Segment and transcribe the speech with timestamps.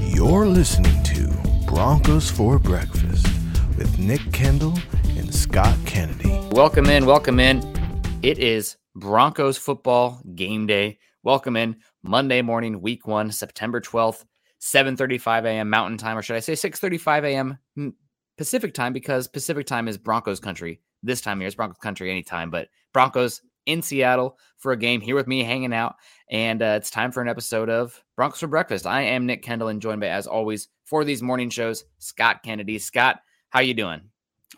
[0.00, 1.28] You're listening to
[1.66, 3.26] Broncos for Breakfast
[3.76, 4.78] with Nick Kendall
[5.16, 6.40] and Scott Kennedy.
[6.52, 7.62] Welcome in, welcome in.
[8.22, 10.98] It is Broncos football game day.
[11.22, 14.24] Welcome in Monday morning, week one, September 12th,
[14.60, 15.68] 7:35 a.m.
[15.68, 17.58] Mountain Time, or should I say 6:35 a.m.
[18.38, 20.80] Pacific time, because Pacific time is Broncos country.
[21.02, 25.00] This time of year, it's Broncos country anytime, but Broncos in Seattle for a game
[25.00, 25.96] here with me hanging out.
[26.30, 28.86] And uh, it's time for an episode of Broncos for Breakfast.
[28.86, 32.78] I am Nick Kendall and joined by, as always, for these morning shows, Scott Kennedy.
[32.78, 34.00] Scott, how you doing?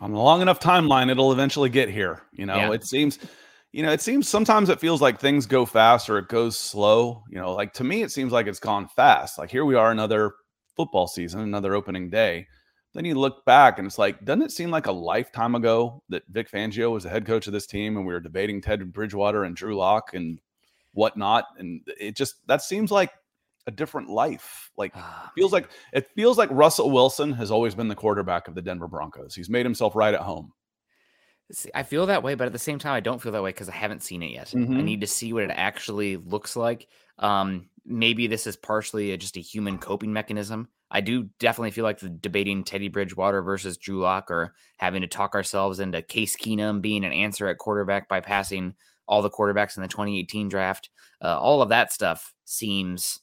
[0.01, 2.23] On a long enough timeline, it'll eventually get here.
[2.31, 2.71] You know, yeah.
[2.71, 3.19] it seems,
[3.71, 7.23] you know, it seems sometimes it feels like things go fast or it goes slow.
[7.29, 9.37] You know, like to me, it seems like it's gone fast.
[9.37, 10.33] Like here we are, another
[10.75, 12.47] football season, another opening day.
[12.95, 16.23] Then you look back and it's like, doesn't it seem like a lifetime ago that
[16.29, 19.43] Vic Fangio was the head coach of this team and we were debating Ted Bridgewater
[19.43, 20.39] and Drew Lock and
[20.99, 21.45] whatnot?
[21.57, 23.11] And it just that seems like
[23.65, 24.69] a different life.
[24.77, 28.55] Like ah, feels like it feels like Russell Wilson has always been the quarterback of
[28.55, 29.33] the Denver Broncos.
[29.33, 30.51] He's made himself right at home.
[31.73, 33.69] I feel that way, but at the same time, I don't feel that way because
[33.69, 34.49] I haven't seen it yet.
[34.49, 34.77] Mm-hmm.
[34.77, 36.87] I need to see what it actually looks like.
[37.17, 40.67] Um, maybe this is partially a, just a human coping mechanism.
[40.91, 45.07] I do definitely feel like the debating Teddy Bridgewater versus Drew Lock or having to
[45.07, 48.75] talk ourselves into Case Keenum being an answer at quarterback by passing
[49.09, 50.89] all the quarterbacks in the 2018 draft.
[51.21, 53.19] Uh, all of that stuff seems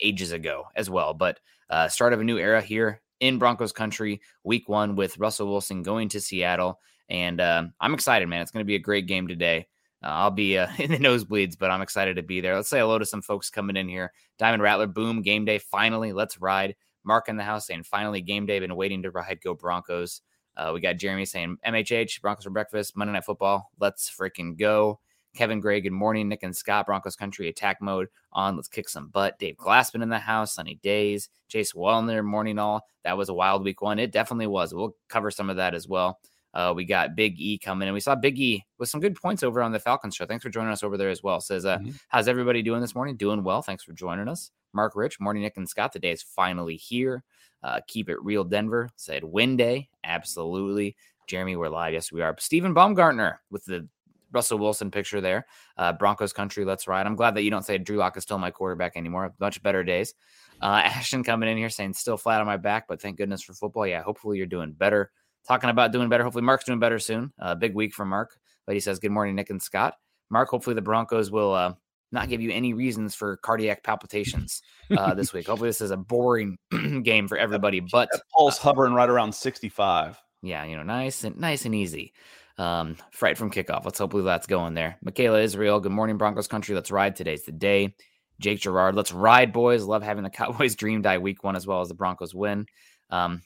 [0.00, 1.12] ages ago as well.
[1.12, 5.50] But uh, start of a new era here in Broncos country, week one with Russell
[5.50, 6.80] Wilson going to Seattle.
[7.08, 8.40] And uh, I'm excited, man.
[8.40, 9.66] It's going to be a great game today.
[10.02, 12.54] Uh, I'll be uh, in the nosebleeds, but I'm excited to be there.
[12.54, 14.12] Let's say hello to some folks coming in here.
[14.38, 15.58] Diamond Rattler, boom, game day.
[15.58, 16.76] Finally, let's ride.
[17.02, 18.60] Mark in the house saying, finally, game day.
[18.60, 19.40] Been waiting to ride.
[19.42, 20.22] Go Broncos.
[20.56, 23.70] Uh, we got Jeremy saying, MHH, Broncos for breakfast, Monday Night Football.
[23.78, 25.00] Let's freaking go.
[25.34, 26.28] Kevin Gray, good morning.
[26.28, 28.54] Nick and Scott, Broncos Country attack mode on.
[28.54, 29.38] Let's kick some butt.
[29.38, 31.28] Dave Glassman in the house, sunny days.
[31.48, 32.86] Chase Wellner, morning all.
[33.02, 33.98] That was a wild week one.
[33.98, 34.72] It definitely was.
[34.72, 36.20] We'll cover some of that as well.
[36.54, 39.42] Uh, we got Big E coming and we saw Big E with some good points
[39.42, 40.24] over on the Falcons show.
[40.24, 41.40] Thanks for joining us over there as well.
[41.40, 41.90] Says, uh, mm-hmm.
[42.08, 43.16] how's everybody doing this morning?
[43.16, 43.60] Doing well.
[43.60, 44.52] Thanks for joining us.
[44.72, 45.92] Mark Rich, morning Nick and Scott.
[45.92, 47.24] The day is finally here.
[47.64, 48.90] Uh, keep it real, Denver.
[48.94, 49.88] Said win day.
[50.04, 50.96] Absolutely.
[51.26, 51.94] Jeremy, we're live.
[51.94, 52.36] Yes, we are.
[52.38, 53.88] Stephen Baumgartner with the
[54.30, 55.46] Russell Wilson picture there.
[55.76, 57.06] Uh, Broncos country, let's ride.
[57.06, 59.34] I'm glad that you don't say Drew Lock is still my quarterback anymore.
[59.40, 60.14] Much better days.
[60.60, 63.54] Uh, Ashton coming in here saying still flat on my back, but thank goodness for
[63.54, 63.86] football.
[63.86, 65.10] Yeah, hopefully you're doing better
[65.46, 66.24] talking about doing better.
[66.24, 67.32] Hopefully, Mark's doing better soon.
[67.38, 68.36] Uh, big week for Mark.
[68.66, 69.94] But he says, Good morning, Nick and Scott.
[70.30, 71.74] Mark, hopefully the Broncos will uh,
[72.14, 74.62] not give you any reasons for cardiac palpitations
[74.96, 75.46] uh, this week.
[75.46, 76.56] Hopefully, this is a boring
[77.02, 77.80] game for everybody.
[77.80, 80.18] But that pulse hovering right around 65.
[80.42, 82.12] Yeah, you know, nice and nice and easy.
[82.56, 83.84] Um, fright from kickoff.
[83.84, 84.96] Let's hopefully that's going there.
[85.02, 86.74] Michaela Israel, good morning, Broncos country.
[86.74, 87.16] Let's ride.
[87.16, 87.94] Today's the day.
[88.40, 89.84] Jake Gerard, let's ride, boys.
[89.84, 92.66] Love having the Cowboys dream die week one as well as the Broncos win.
[93.10, 93.42] Um,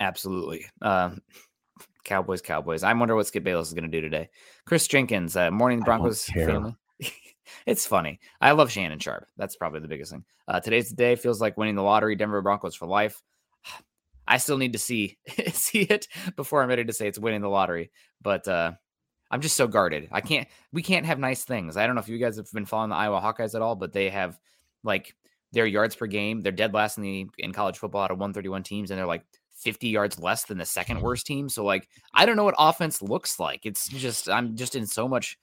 [0.00, 0.64] Absolutely.
[0.80, 1.10] Uh,
[2.04, 2.82] Cowboys, Cowboys.
[2.82, 4.30] I wonder what Skip Bayless is going to do today.
[4.64, 6.74] Chris Jenkins, uh, morning Broncos family.
[7.66, 8.20] It's funny.
[8.40, 9.28] I love Shannon Sharpe.
[9.36, 10.24] That's probably the biggest thing.
[10.48, 11.16] Uh, today's the day.
[11.16, 12.16] Feels like winning the lottery.
[12.16, 13.22] Denver Broncos for life.
[14.28, 15.18] I still need to see
[15.52, 16.06] see it
[16.36, 17.90] before I'm ready to say it's winning the lottery.
[18.22, 18.72] But uh,
[19.30, 20.08] I'm just so guarded.
[20.12, 20.48] I can't.
[20.72, 21.76] We can't have nice things.
[21.76, 23.92] I don't know if you guys have been following the Iowa Hawkeyes at all, but
[23.92, 24.38] they have
[24.82, 25.14] like
[25.52, 26.42] their yards per game.
[26.42, 29.24] They're dead last in the in college football out of 131 teams, and they're like
[29.60, 31.48] 50 yards less than the second worst team.
[31.48, 33.64] So like I don't know what offense looks like.
[33.64, 35.38] It's just I'm just in so much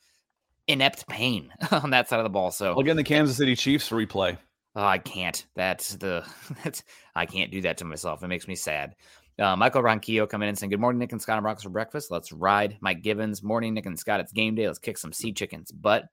[0.68, 2.52] inept pain on that side of the ball.
[2.52, 4.38] So look in the Kansas City Chiefs replay.
[4.76, 5.46] Oh, I can't.
[5.56, 6.24] That's the
[6.64, 6.84] that's
[7.16, 8.24] I can't do that to myself.
[8.24, 8.96] It makes me sad.
[9.40, 12.10] Uh, Michael Ronquillo coming in saying, Good morning, Nick and Scott and Broncos for breakfast.
[12.10, 12.78] Let's ride.
[12.82, 14.20] Mike Gibbons, morning, Nick and Scott.
[14.20, 14.66] It's game day.
[14.66, 15.72] Let's kick some sea chickens.
[15.72, 16.06] But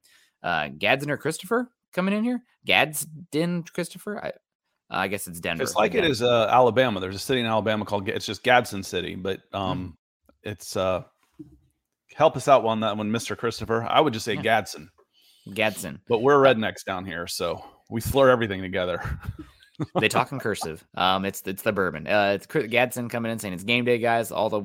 [0.43, 2.43] uh, Gadsden Christopher coming in here?
[2.67, 4.23] Gadsden Christopher?
[4.23, 4.33] I,
[4.91, 5.63] I guess it's Denver.
[5.63, 7.01] It's like it is uh, Alabama.
[7.01, 9.97] There's a city in Alabama called it's just Gadsden City, but um,
[10.45, 10.51] mm.
[10.51, 11.05] it's uh,
[12.15, 13.87] help us out on that one, Mister Christopher.
[13.89, 14.43] I would just say yeah.
[14.43, 14.91] Gadsden.
[15.53, 16.01] Gadsden.
[16.09, 19.03] But we're rednecks down here, so we slur everything together.
[20.01, 20.85] they talk in cursive.
[20.95, 22.07] Um, it's it's the bourbon.
[22.07, 24.31] Uh, it's Gadsden coming in saying it's game day, guys.
[24.31, 24.61] All the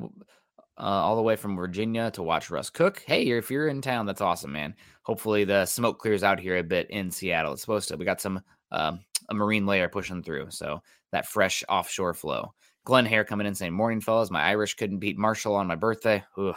[0.78, 3.02] uh, all the way from Virginia to watch Russ cook.
[3.06, 4.74] Hey, if you're in town, that's awesome, man.
[5.02, 7.52] Hopefully the smoke clears out here a bit in Seattle.
[7.52, 7.96] It's supposed to.
[7.96, 8.40] We got some
[8.72, 10.82] um, a marine layer pushing through, so
[11.12, 12.54] that fresh offshore flow.
[12.84, 14.30] Glenn Hare coming in saying, "Morning, fellas.
[14.30, 16.24] My Irish couldn't beat Marshall on my birthday.
[16.38, 16.56] Ugh.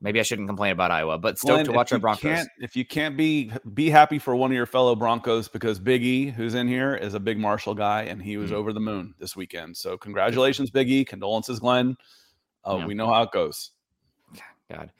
[0.00, 2.46] Maybe I shouldn't complain about Iowa, but stoked to watch our Broncos.
[2.58, 6.30] If you can't be be happy for one of your fellow Broncos because Big E,
[6.30, 8.58] who's in here, is a big Marshall guy, and he was mm-hmm.
[8.58, 9.76] over the moon this weekend.
[9.76, 11.04] So congratulations, Big E.
[11.04, 11.96] Condolences, Glenn.
[12.64, 12.86] Uh, yeah.
[12.86, 13.72] We know how it goes.
[14.70, 14.92] God,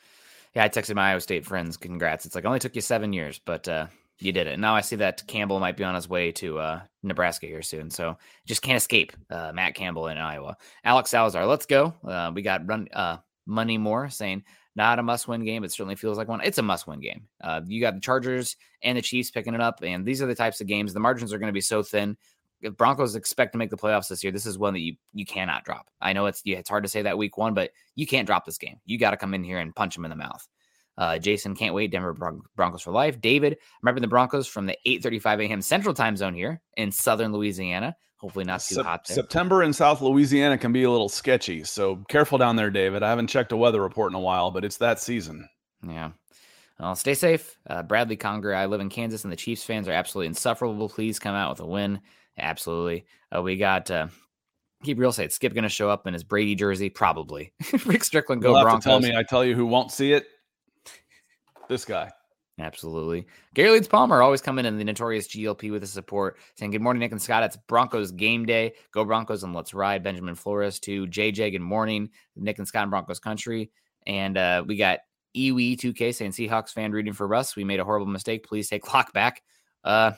[0.55, 0.65] yeah.
[0.65, 1.77] I texted my Iowa State friends.
[1.77, 2.27] Congrats.
[2.27, 3.87] It's like only took you seven years, but uh,
[4.19, 4.59] you did it.
[4.59, 7.91] Now I see that Campbell might be on his way to uh, Nebraska here soon.
[7.91, 10.57] So just can't escape uh, Matt Campbell in Iowa.
[10.85, 11.95] Alex Salazar, let's go.
[12.05, 13.19] Uh, we got run uh,
[13.49, 14.45] Money More saying
[14.77, 15.65] not a must-win game.
[15.65, 16.41] It certainly feels like one.
[16.41, 17.27] It's a must-win game.
[17.43, 20.37] Uh, you got the Chargers and the Chiefs picking it up, and these are the
[20.37, 20.95] types of games.
[20.95, 22.17] The margins are going to be so thin.
[22.61, 25.27] If Broncos expect to make the playoffs this year, this is one that you you
[25.27, 25.89] cannot drop.
[26.01, 28.59] I know it's it's hard to say that week one, but you can't drop this
[28.59, 28.77] game.
[28.85, 30.47] You got to come in here and punch them in the mouth.
[30.97, 31.93] Uh, Jason can't wait.
[31.93, 33.21] Denver Bron- Broncos for life.
[33.21, 35.63] David, remember the Broncos from the 8:35 a.m.
[35.63, 37.97] Central Time Zone here in Southern Louisiana.
[38.19, 39.07] Hopefully not too hot.
[39.07, 39.15] There.
[39.15, 43.03] September in South Louisiana can be a little sketchy, so careful down there, David.
[43.03, 45.49] I haven't checked a weather report in a while, but it's that season.
[45.87, 46.11] Yeah.
[46.81, 47.57] Well, stay safe.
[47.69, 50.89] Uh, Bradley Conger, I live in Kansas, and the Chiefs fans are absolutely insufferable.
[50.89, 52.01] Please come out with a win.
[52.37, 53.07] Absolutely.
[53.35, 54.09] Uh, we got uh,
[54.83, 57.53] keep real say Skip going to show up in his Brady jersey, probably.
[57.87, 58.85] Rick Strickland, go You'll Broncos.
[58.85, 60.27] tell me, I tell you who won't see it.
[61.69, 62.11] This guy.
[62.61, 63.27] Absolutely.
[63.55, 67.01] Gary Leeds Palmer always coming in the notorious GLP with the support, saying, Good morning,
[67.01, 67.45] Nick and Scott.
[67.45, 68.73] It's Broncos game day.
[68.91, 70.03] Go Broncos and let's ride.
[70.03, 71.53] Benjamin Flores to JJ.
[71.53, 73.71] Good morning, Nick and Scott in Broncos country.
[74.07, 75.01] And uh, we got
[75.37, 77.55] EWE2K saying, Seahawks fan rooting for Russ.
[77.55, 78.47] We made a horrible mistake.
[78.47, 79.43] Please take Lock back.
[79.85, 80.13] Uh,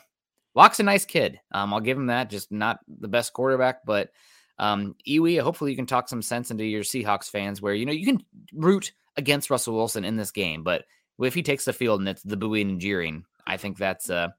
[0.55, 1.39] Lock's a nice kid.
[1.51, 2.29] Um, I'll give him that.
[2.29, 4.09] Just not the best quarterback, but
[4.57, 7.91] um, Iwi, hopefully you can talk some sense into your Seahawks fans where, you know,
[7.91, 10.85] you can root against Russell Wilson in this game, but
[11.23, 14.29] if he takes the field and it's the booing and jeering, I think that's uh,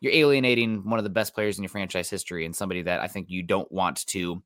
[0.00, 3.06] you're alienating one of the best players in your franchise history and somebody that I
[3.06, 4.42] think you don't want to.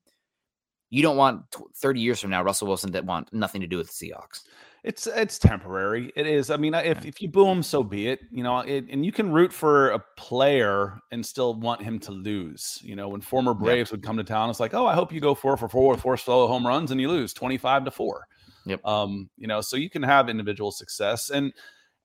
[0.91, 1.43] You don't want
[1.77, 4.43] 30 years from now Russell Wilson to want nothing to do with the Seahawks.
[4.83, 6.13] It's it's temporary.
[6.15, 6.51] It is.
[6.51, 8.19] I mean, if, if you boo him, so be it.
[8.29, 12.11] You know, it, and you can root for a player and still want him to
[12.11, 12.79] lose.
[12.83, 13.93] You know, when former Braves yep.
[13.93, 16.01] would come to town, it's like, oh, I hope you go four for four with
[16.01, 18.27] four solo home runs and you lose 25 to four.
[18.67, 18.85] Yep.
[18.85, 21.31] Um, you know, so you can have individual success.
[21.31, 21.51] And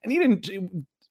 [0.02, 0.50] and he didn't.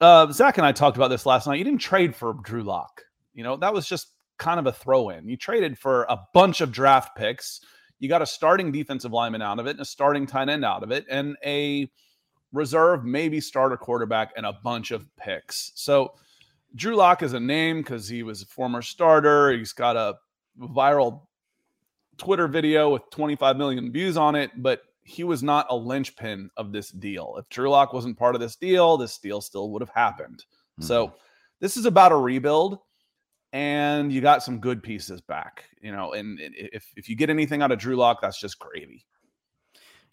[0.01, 1.57] Uh, Zach and I talked about this last night.
[1.57, 3.01] You didn't trade for Drew Lock.
[3.33, 5.27] You know that was just kind of a throw in.
[5.27, 7.61] You traded for a bunch of draft picks.
[7.99, 10.83] You got a starting defensive lineman out of it, and a starting tight end out
[10.83, 11.90] of it, and a
[12.54, 15.71] reserve, maybe starter quarterback, and a bunch of picks.
[15.75, 16.13] So
[16.75, 19.52] Drew Lock is a name because he was a former starter.
[19.52, 20.16] He's got a
[20.59, 21.21] viral
[22.18, 26.71] Twitter video with 25 million views on it, but he was not a linchpin of
[26.71, 27.35] this deal.
[27.39, 30.44] If Drew Lock wasn't part of this deal, this deal still would have happened.
[30.80, 30.83] Mm-hmm.
[30.83, 31.13] So
[31.59, 32.78] this is about a rebuild
[33.51, 37.63] and you got some good pieces back, you know, and if, if you get anything
[37.63, 39.04] out of Drew Lock, that's just gravy.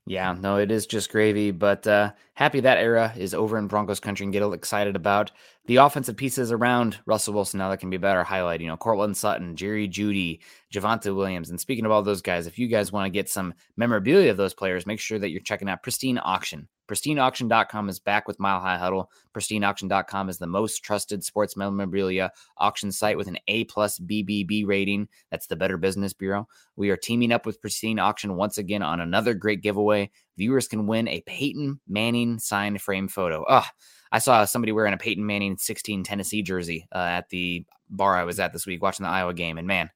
[0.09, 3.99] Yeah, no, it is just gravy, but uh, happy that era is over in Broncos
[3.99, 5.33] country and get excited about
[5.67, 8.61] the offensive pieces around Russell Wilson now that can be better highlight.
[8.61, 10.39] You know, Courtland Sutton, Jerry Jeudy,
[10.73, 11.51] Javonte Williams.
[11.51, 14.37] And speaking of all those guys, if you guys want to get some memorabilia of
[14.37, 16.69] those players, make sure that you're checking out Pristine Auction.
[16.89, 19.11] PristineAuction.com is back with Mile High Huddle.
[19.35, 25.09] PristineAuction.com is the most trusted sports memorabilia auction site with an A plus BBB rating.
[25.31, 26.49] That's the Better Business Bureau.
[26.77, 30.11] We are teaming up with Pristine Auction once again on another great giveaway.
[30.37, 33.45] Viewers can win a Peyton Manning signed frame photo.
[33.49, 33.71] Ah,
[34.13, 38.25] I saw somebody wearing a Peyton Manning 16 Tennessee jersey uh, at the bar I
[38.25, 39.91] was at this week watching the Iowa game, and man,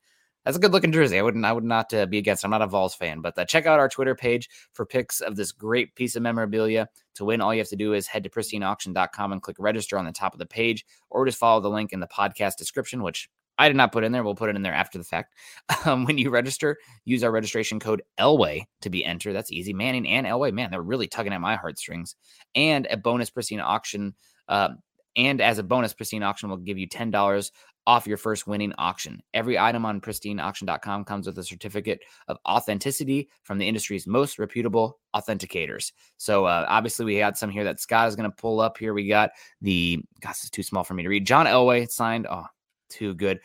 [0.44, 1.18] that's a good looking jersey.
[1.18, 2.44] I wouldn't I would not uh, be against.
[2.44, 5.36] I'm not a Vols fan, but uh, check out our Twitter page for pics of
[5.36, 6.88] this great piece of memorabilia.
[7.16, 10.06] To win, all you have to do is head to pristineauction.com and click register on
[10.06, 13.28] the top of the page, or just follow the link in the podcast description, which
[13.60, 14.24] I did not put in there.
[14.24, 15.34] We'll put it in there after the fact.
[15.86, 19.32] Um, when you register, use our registration code Elway to be entered.
[19.32, 19.72] That's easy.
[19.72, 22.16] Manning and Elway, man, they're really tugging at my heartstrings.
[22.54, 24.14] And a bonus pristine auction.
[24.46, 24.70] Uh,
[25.16, 27.50] and as a bonus, pristine auction will give you ten dollars
[27.86, 29.22] off your first winning auction.
[29.34, 34.98] Every item on pristineauction.com comes with a certificate of authenticity from the industry's most reputable
[35.14, 35.92] authenticators.
[36.16, 38.94] So uh, obviously we had some here that Scott is going to pull up here.
[38.94, 41.26] We got the gosh, it's too small for me to read.
[41.26, 42.26] John Elway signed.
[42.30, 42.46] Oh,
[42.88, 43.40] too good.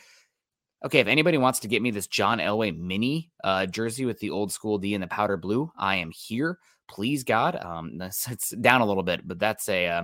[0.85, 4.29] Okay, if anybody wants to get me this John Elway mini uh, jersey with the
[4.29, 6.59] old school D and the powder blue, I am here.
[6.87, 10.03] Please God, um, it's down a little bit, but that's a uh,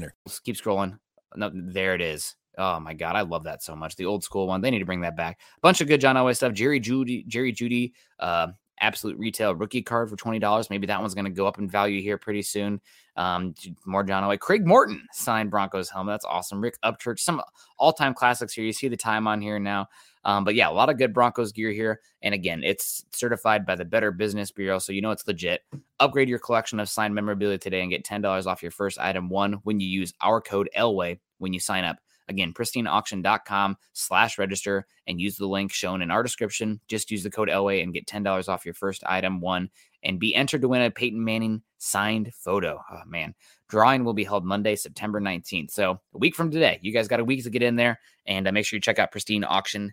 [0.00, 0.14] winner.
[0.26, 0.98] Let's keep scrolling.
[1.36, 2.34] No, there it is.
[2.58, 3.96] Oh my god, I love that so much.
[3.96, 4.60] The old school one.
[4.60, 5.38] They need to bring that back.
[5.56, 6.52] A Bunch of good John Elway stuff.
[6.52, 8.48] Jerry Jeudy, Jerry Jeudy, uh,
[8.80, 10.68] absolute retail rookie card for twenty dollars.
[10.68, 12.80] Maybe that one's going to go up in value here pretty soon.
[13.16, 13.54] Um,
[13.86, 14.38] more John Elway.
[14.38, 16.14] Craig Morton signed Broncos helmet.
[16.14, 16.60] That's awesome.
[16.60, 17.20] Rick Upchurch.
[17.20, 17.40] Some
[17.78, 18.64] all time classics here.
[18.64, 19.88] You see the time on here now.
[20.24, 22.00] Um, but yeah, a lot of good Broncos gear here.
[22.22, 25.62] And again, it's certified by the Better Business Bureau, so you know it's legit.
[25.98, 29.54] Upgrade your collection of signed memorabilia today and get $10 off your first item one
[29.64, 31.98] when you use our code Elway when you sign up.
[32.28, 36.80] Again, pristineauction.com slash register and use the link shown in our description.
[36.86, 39.68] Just use the code Elway and get $10 off your first item one
[40.04, 42.80] and be entered to win a Peyton Manning signed photo.
[42.88, 43.34] Oh, man.
[43.68, 45.72] Drawing will be held Monday, September 19th.
[45.72, 48.46] So a week from today, you guys got a week to get in there and
[48.46, 49.90] uh, make sure you check out pristineauction.com.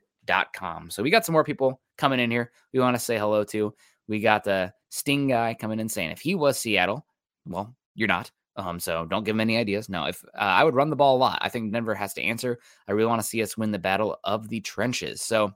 [0.89, 3.73] So we got some more people coming in here we want to say hello to.
[4.07, 7.05] We got the Sting guy coming in saying if he was Seattle,
[7.45, 8.31] well, you're not.
[8.55, 9.89] Um, so don't give him any ideas.
[9.89, 12.23] No, if uh, I would run the ball a lot, I think Denver has to
[12.23, 12.59] answer.
[12.87, 15.21] I really want to see us win the battle of the trenches.
[15.21, 15.51] So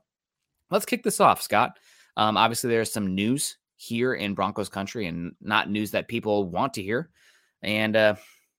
[0.70, 1.78] let's kick this off, Scott.
[2.16, 6.74] Um, obviously, there's some news here in Broncos country and not news that people want
[6.74, 7.10] to hear.
[7.62, 8.14] And uh,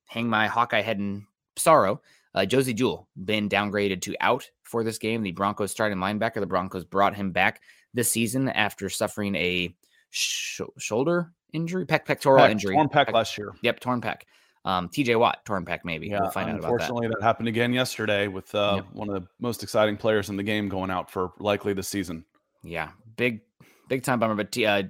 [0.08, 2.02] hang my Hawkeye head in sorrow.
[2.36, 5.22] Uh, Josey Jewell been downgraded to out for this game.
[5.22, 6.40] The Broncos starting linebacker.
[6.40, 7.62] The Broncos brought him back
[7.94, 9.76] this season after suffering a
[10.10, 13.52] sh- shoulder injury, pec pectoral pec, injury, torn pec, pec last year.
[13.62, 14.22] Yep, torn pec.
[14.66, 16.08] Um, TJ Watt, torn pec, maybe.
[16.08, 17.20] Yeah, we'll find out unfortunately, that.
[17.20, 17.24] that.
[17.24, 18.86] happened again yesterday with uh, Yep.
[18.94, 22.26] one of the most exciting players in the game going out for likely the season.
[22.64, 23.42] Yeah, big,
[23.90, 24.34] big time bummer.
[24.34, 24.84] But uh,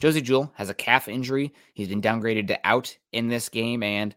[0.00, 1.54] Josey Jewell has a calf injury.
[1.74, 3.84] He's been downgraded to out in this game.
[3.84, 4.16] And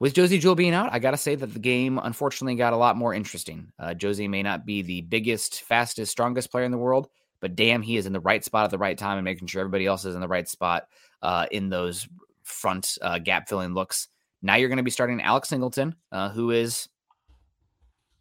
[0.00, 2.76] with Josey Jewell being out, I got to say that the game unfortunately got a
[2.76, 3.70] lot more interesting.
[3.78, 7.08] Uh, Josey may not be the biggest, fastest, strongest player in the world,
[7.40, 9.60] but damn, he is in the right spot at the right time and making sure
[9.60, 10.88] everybody else is in the right spot
[11.20, 12.08] uh, in those
[12.42, 14.08] front uh, gap filling looks.
[14.40, 16.88] Now you're going to be starting Alex Singleton, uh, who is,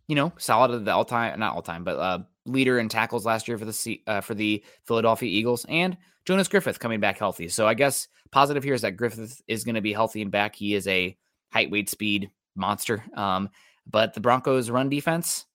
[0.09, 3.25] you know, solid at the all time, not all time, but uh, leader in tackles
[3.25, 5.95] last year for the C- uh, for the Philadelphia Eagles, and
[6.25, 7.47] Jonas Griffith coming back healthy.
[7.47, 10.55] So I guess positive here is that Griffith is going to be healthy and back.
[10.55, 11.15] He is a
[11.51, 13.03] height, weight, speed monster.
[13.15, 13.49] Um,
[13.85, 15.45] but the Broncos' run defense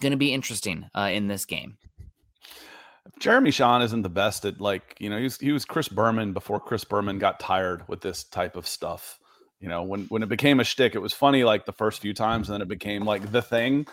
[0.00, 1.78] going to be interesting uh, in this game.
[3.18, 6.32] Jeremy Sean isn't the best at like you know he was he was Chris Berman
[6.32, 9.18] before Chris Berman got tired with this type of stuff.
[9.60, 12.14] You know when when it became a shtick, it was funny like the first few
[12.14, 13.86] times, and then it became like the thing.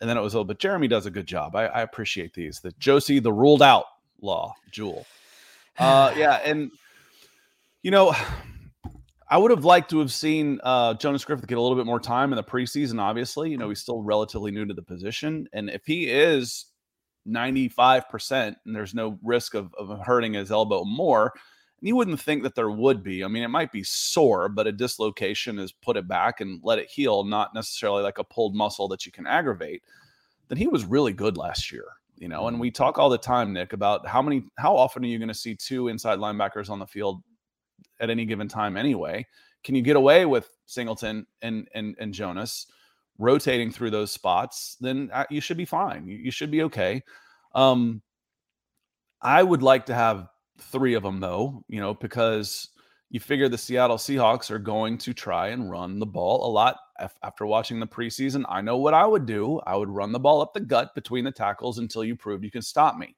[0.00, 1.54] and then it was, oh, but Jeremy does a good job.
[1.54, 2.60] I, I appreciate these.
[2.60, 3.84] The Josey, the ruled out
[4.22, 5.06] law, Jewell.
[5.78, 6.70] Uh, yeah, and
[7.82, 8.14] you know,
[9.30, 12.00] I would have liked to have seen uh, Jonas Griffith get a little bit more
[12.00, 13.00] time in the preseason.
[13.00, 16.66] Obviously, you know, he's still relatively new to the position, and if he is
[17.28, 21.32] 95% and there's no risk of, of hurting his elbow more,
[21.80, 23.24] and you wouldn't think that there would be.
[23.24, 26.78] I mean, it might be sore, but a dislocation is put it back and let
[26.78, 29.82] it heal, not necessarily like a pulled muscle that you can aggravate.
[30.48, 31.84] Then he was really good last year,
[32.18, 32.48] you know.
[32.48, 35.28] And we talk all the time, Nick, about how many, how often are you going
[35.28, 37.22] to see two inside linebackers on the field
[38.00, 39.26] at any given time anyway?
[39.62, 42.66] Can you get away with Singleton and and and Jonas
[43.18, 44.76] rotating through those spots?
[44.80, 46.06] Then uh, you should be fine.
[46.06, 47.02] You, you should be okay.
[47.54, 48.02] Um,
[49.20, 50.28] I would like to have
[50.58, 52.68] three of them though, you know, because
[53.10, 56.76] you figure the Seattle Seahawks are going to try and run the ball a lot.
[57.22, 59.58] After watching the preseason, I know what I would do.
[59.66, 62.50] I would run the ball up the gut between the tackles until you proved you
[62.50, 63.16] can stop me.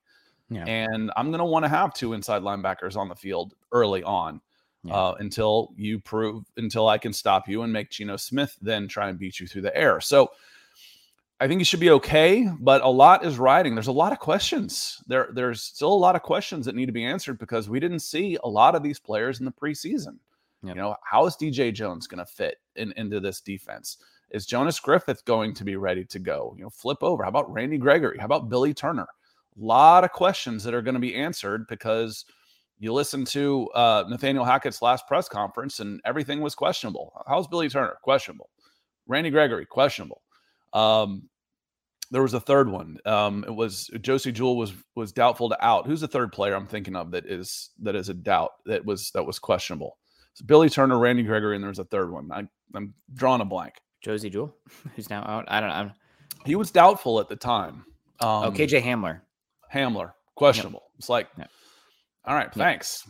[0.48, 0.64] Yeah.
[0.64, 4.40] And I'm going to want to have two inside linebackers on the field early on
[4.84, 4.94] yeah.
[4.94, 9.08] uh, until you prove, until I can stop you and make Geno Smith then try
[9.08, 10.00] and beat you through the air.
[10.00, 10.30] So
[11.40, 13.74] I think he should be okay, but a lot is riding.
[13.74, 15.02] There's a lot of questions.
[15.08, 17.98] There, there's still a lot of questions that need to be answered because we didn't
[17.98, 20.18] see a lot of these players in the preseason.
[20.62, 20.76] Yep.
[20.76, 23.98] You know, how is DJ Jones going to fit in, into this defense?
[24.30, 26.54] Is Jonas Griffith going to be ready to go?
[26.56, 27.24] You know, flip over.
[27.24, 28.18] How about Randy Gregory?
[28.18, 29.08] How about Billy Turner?
[29.60, 32.24] A lot of questions that are going to be answered because
[32.82, 37.12] you listen to uh, Nathaniel Hackett's last press conference and everything was questionable.
[37.28, 37.96] How's Billy Turner?
[38.02, 38.50] Questionable.
[39.06, 39.66] Randy Gregory?
[39.66, 40.20] Questionable.
[40.72, 41.28] Um,
[42.10, 42.98] there was a third one.
[43.06, 45.86] Um, it was Josey Jewell was was doubtful to out.
[45.86, 49.12] Who's the third player I'm thinking of that is that is a doubt that was
[49.12, 49.96] that was questionable?
[50.34, 52.30] So Billy Turner, Randy Gregory, and there's a third one.
[52.32, 52.42] I,
[52.74, 53.74] I'm drawing a blank.
[54.02, 54.56] Josey Jewell,
[54.96, 55.44] who's now out.
[55.46, 55.92] I don't know.
[56.44, 57.84] He was doubtful at the time.
[58.18, 59.20] Um, oh, KJ Hamler.
[59.72, 60.82] Hamler, questionable.
[60.82, 60.98] Yep.
[60.98, 61.48] It's like, yep.
[62.24, 63.06] All right, thanks.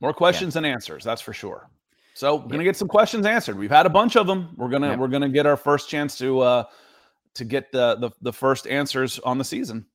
[0.00, 1.68] More questions than answers, that's for sure.
[2.14, 3.58] So we're gonna get some questions answered.
[3.58, 4.54] We've had a bunch of them.
[4.56, 6.64] We're gonna we're gonna get our first chance to uh,
[7.34, 9.86] to get the, the the first answers on the season.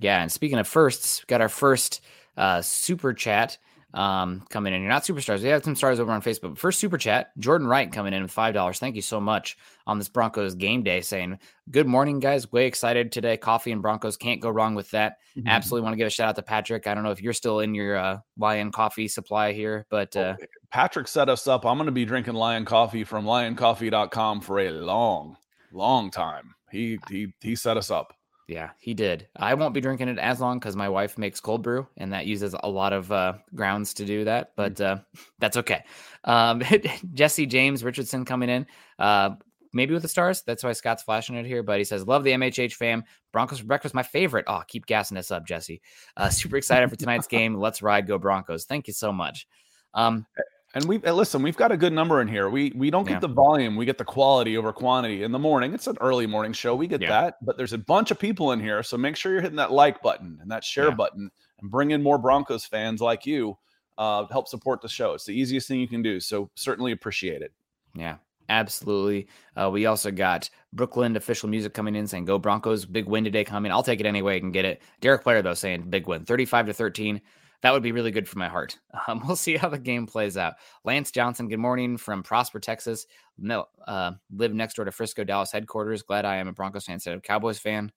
[0.00, 2.02] Yeah, and speaking of firsts, got our first
[2.36, 3.58] uh, super chat
[3.94, 4.82] um, coming in.
[4.82, 5.42] You're not superstars.
[5.42, 6.58] We have some stars over on Facebook.
[6.58, 8.78] First super chat, Jordan Wright coming in with five dollars.
[8.78, 11.00] Thank you so much on this Broncos game day.
[11.00, 11.38] Saying
[11.70, 12.50] good morning, guys.
[12.50, 13.36] Way excited today.
[13.36, 15.18] Coffee and Broncos can't go wrong with that.
[15.36, 15.48] Mm-hmm.
[15.48, 16.86] Absolutely want to give a shout out to Patrick.
[16.86, 20.36] I don't know if you're still in your uh, Lion Coffee supply here, but uh,
[20.70, 21.64] Patrick set us up.
[21.64, 25.36] I'm going to be drinking Lion Coffee from LionCoffee.com for a long,
[25.72, 26.54] long time.
[26.70, 28.12] He he he set us up.
[28.46, 29.26] Yeah, he did.
[29.36, 32.26] I won't be drinking it as long because my wife makes cold brew, and that
[32.26, 34.52] uses a lot of uh, grounds to do that.
[34.54, 34.98] But uh,
[35.38, 35.84] that's okay.
[36.24, 36.62] Um,
[37.14, 38.66] Jesse James Richardson coming in,
[38.98, 39.30] uh,
[39.72, 40.42] maybe with the stars.
[40.42, 41.62] That's why Scott's flashing it here.
[41.62, 43.04] But he says, "Love the MHH fam.
[43.32, 45.80] Broncos for breakfast, my favorite." Oh, keep gassing us up, Jesse.
[46.16, 47.54] Uh, super excited for tonight's game.
[47.54, 48.66] Let's ride, go Broncos!
[48.66, 49.46] Thank you so much.
[49.94, 50.26] Um,
[50.74, 52.50] and we listen, we've got a good number in here.
[52.50, 53.20] We we don't get yeah.
[53.20, 55.72] the volume, we get the quality over quantity in the morning.
[55.72, 56.74] It's an early morning show.
[56.74, 57.08] We get yeah.
[57.08, 59.72] that, but there's a bunch of people in here, so make sure you're hitting that
[59.72, 60.94] like button and that share yeah.
[60.94, 63.56] button and bring in more Broncos fans like you.
[63.96, 65.14] Uh, help support the show.
[65.14, 66.18] It's the easiest thing you can do.
[66.18, 67.52] So certainly appreciate it.
[67.94, 68.16] Yeah,
[68.48, 69.28] absolutely.
[69.54, 73.44] Uh, we also got Brooklyn official music coming in saying "Go Broncos!" Big win today
[73.44, 73.70] coming.
[73.70, 74.34] I'll take it anyway.
[74.34, 74.82] I can get it.
[75.00, 77.20] Derek Player though saying big win, thirty-five to thirteen
[77.64, 78.78] that would be really good for my heart.
[79.08, 80.54] Um, we'll see how the game plays out.
[80.84, 83.06] Lance Johnson, good morning from Prosper, Texas.
[83.36, 86.02] No, uh, live next door to Frisco, Dallas headquarters.
[86.02, 87.92] Glad I am a Broncos fan instead of Cowboys fan.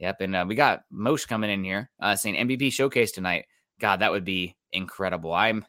[0.00, 3.44] Yep, and uh, we got Mosh coming in here uh, saying MVP showcase tonight.
[3.80, 5.32] God, that would be incredible.
[5.32, 5.64] I'm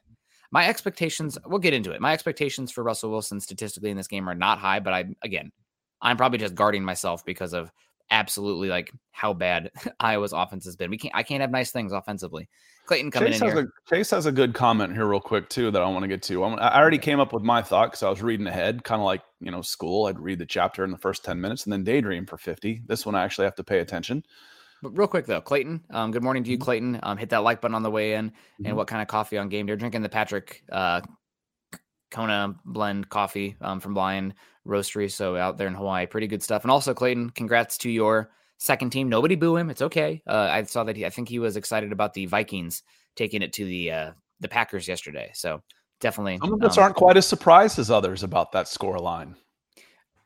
[0.52, 1.38] my expectations.
[1.46, 2.02] We'll get into it.
[2.02, 5.52] My expectations for Russell Wilson statistically in this game are not high, but I again,
[6.02, 7.72] I'm probably just guarding myself because of
[8.12, 10.90] absolutely like how bad Iowa's offense has been.
[10.90, 11.16] We can't.
[11.16, 12.48] I can't have nice things offensively.
[12.92, 13.64] Clayton coming Chase in has here.
[13.64, 16.22] A, Chase has a good comment here, real quick, too, that I want to get
[16.24, 16.44] to.
[16.44, 19.22] I already came up with my thought because I was reading ahead, kind of like
[19.40, 20.08] you know school.
[20.08, 22.82] I'd read the chapter in the first ten minutes and then daydream for fifty.
[22.88, 24.26] This one I actually have to pay attention.
[24.84, 25.86] But real quick though, Clayton.
[25.90, 26.64] Um, good morning to you, mm-hmm.
[26.66, 27.00] Clayton.
[27.02, 28.32] Um, hit that like button on the way in.
[28.32, 28.66] Mm-hmm.
[28.66, 29.70] And what kind of coffee on game day?
[29.72, 31.00] You're drinking the Patrick uh,
[32.10, 34.34] Kona blend coffee um, from Lion
[34.68, 35.10] Roastery.
[35.10, 36.64] So out there in Hawaii, pretty good stuff.
[36.64, 39.10] And also, Clayton, congrats to your second team.
[39.10, 39.70] Nobody boo him.
[39.70, 40.22] It's okay.
[40.26, 42.84] Uh, I saw that he, I think he was excited about the Vikings
[43.16, 45.32] taking it to the uh, the Packers yesterday.
[45.34, 45.62] So
[46.00, 49.36] definitely, some of us um, aren't quite as surprised as others about that score line.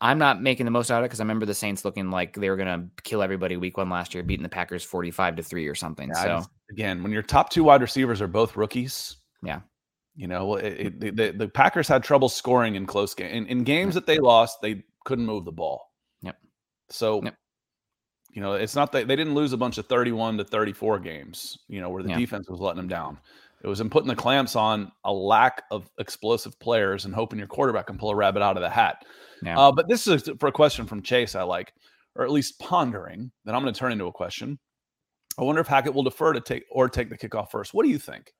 [0.01, 2.35] I'm not making the most out of it because I remember the Saints looking like
[2.35, 5.43] they were going to kill everybody week one last year, beating the Packers 45 to
[5.43, 6.09] three or something.
[6.09, 9.61] Yeah, so just, again, when your top two wide receivers are both rookies, yeah,
[10.15, 13.63] you know, it, it, the, the Packers had trouble scoring in close game in, in
[13.63, 14.61] games that they lost.
[14.61, 15.91] They couldn't move the ball.
[16.21, 16.35] Yep.
[16.89, 17.35] So, yep.
[18.35, 21.57] You know, it's not that they didn't lose a bunch of 31 to 34 games,
[21.69, 22.17] you know, where the yeah.
[22.17, 23.17] defense was letting them down.
[23.63, 27.47] It was in putting the clamps on a lack of explosive players and hoping your
[27.47, 29.05] quarterback can pull a rabbit out of the hat.
[29.41, 29.57] Yeah.
[29.57, 31.73] Uh, but this is for a question from Chase I like,
[32.15, 34.59] or at least pondering that I'm going to turn into a question.
[35.39, 37.73] I wonder if Hackett will defer to take or take the kickoff first.
[37.73, 38.33] What do you think?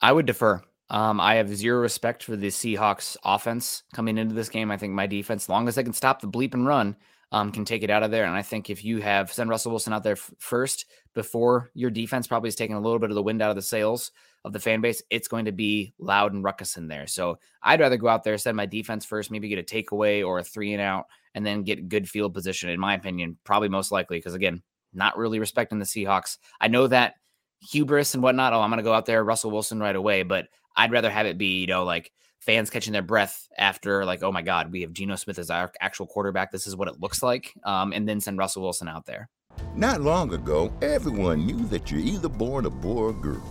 [0.00, 0.60] I would defer.
[0.90, 4.72] Um, I have zero respect for the Seahawks offense coming into this game.
[4.72, 6.96] I think my defense, as long as they can stop the bleep and run,
[7.32, 8.24] um, can take it out of there.
[8.24, 11.90] And I think if you have send Russell Wilson out there f- first before your
[11.90, 14.12] defense probably is taking a little bit of the wind out of the sails
[14.44, 17.06] of the fan base, it's going to be loud and ruckus in there.
[17.06, 20.38] So I'd rather go out there, send my defense first, maybe get a takeaway or
[20.38, 22.68] a three and out, and then get good field position.
[22.68, 26.36] In my opinion, probably most likely because again, not really respecting the Seahawks.
[26.60, 27.14] I know that
[27.60, 28.52] hubris and whatnot.
[28.52, 31.26] Oh, I'm going to go out there, Russell Wilson right away, but I'd rather have
[31.26, 32.12] it be, you know, like
[32.42, 35.72] fans catching their breath after like, oh my God, we have Geno Smith as our
[35.80, 36.50] actual quarterback.
[36.50, 37.54] This is what it looks like.
[37.64, 39.28] Um, and then send Russell Wilson out there.
[39.76, 43.42] Not long ago, everyone knew that you're either born a boy or girl.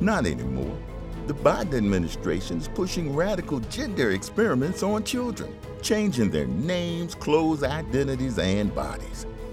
[0.00, 0.78] Not anymore.
[1.26, 8.38] The Biden administration is pushing radical gender experiments on children, changing their names, clothes, identities,
[8.38, 9.26] and bodies.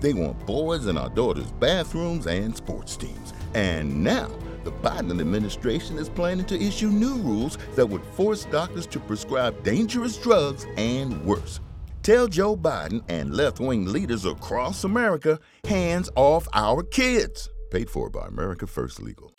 [0.00, 3.34] They want boys in our daughters' bathrooms and sports teams.
[3.52, 4.30] And now,
[4.64, 9.62] the Biden administration is planning to issue new rules that would force doctors to prescribe
[9.62, 11.60] dangerous drugs and worse.
[12.02, 17.50] Tell Joe Biden and left wing leaders across America hands off our kids.
[17.70, 19.32] Paid for by America First Legal.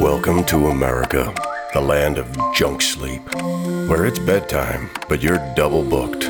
[0.00, 1.32] Welcome to America,
[1.74, 3.22] the land of junk sleep,
[3.88, 6.24] where it's bedtime, but you're double booked.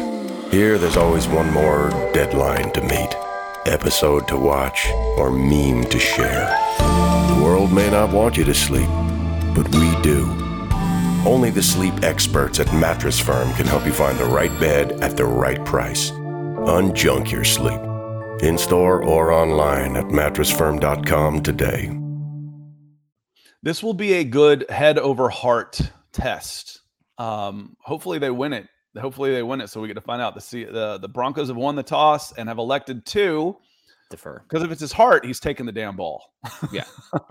[0.52, 3.16] Here, there's always one more deadline to meet
[3.66, 6.46] episode to watch, or meme to share.
[7.28, 8.88] The world may not want you to sleep,
[9.54, 10.24] but we do.
[11.24, 15.16] Only the sleep experts at Mattress Firm can help you find the right bed at
[15.16, 16.10] the right price.
[16.10, 17.80] Unjunk your sleep.
[18.42, 21.96] In store or online at mattressfirm.com today.
[23.62, 25.80] This will be a good head over heart
[26.12, 26.80] test.
[27.18, 28.66] Um, hopefully, they win it
[29.00, 30.34] hopefully they win it so we get to find out.
[30.34, 33.56] The the, the broncos have won the toss and have elected to
[34.10, 34.42] defer.
[34.48, 36.32] because if it's his heart he's taking the damn ball.
[36.70, 36.84] Yeah.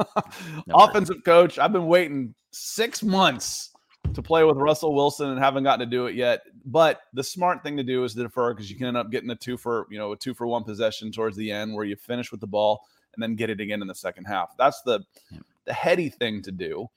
[0.68, 1.22] No offensive way.
[1.22, 3.72] coach i've been waiting six months
[4.14, 6.42] to play with russell wilson and haven't gotten to do it yet.
[6.66, 9.30] But the smart thing to do is to defer because you can end up getting
[9.30, 11.96] a two for you know a two for one possession towards the end where you
[11.96, 12.82] finish with the ball
[13.14, 14.56] and then get it again in the second half.
[14.58, 15.40] That's the yeah.
[15.66, 16.88] the heady thing to do.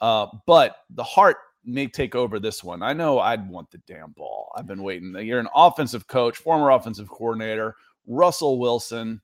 [0.00, 2.82] Uh, but the heart may take over this one.
[2.82, 4.52] I know I'd want the damn ball.
[4.56, 5.14] I've been waiting.
[5.14, 9.20] You're an offensive coach, former offensive coordinator, Russell Wilson.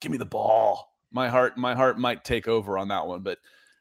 [0.00, 0.94] Give me the ball.
[1.12, 3.22] My heart, my heart might take over on that one.
[3.22, 3.38] But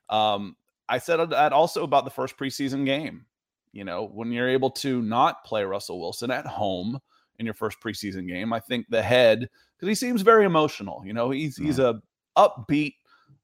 [0.09, 0.55] um,
[0.87, 3.25] I said that also about the first preseason game.
[3.71, 6.99] You know, when you're able to not play Russell Wilson at home
[7.39, 11.03] in your first preseason game, I think the head because he seems very emotional.
[11.05, 12.01] You know, he's he's a
[12.37, 12.93] upbeat,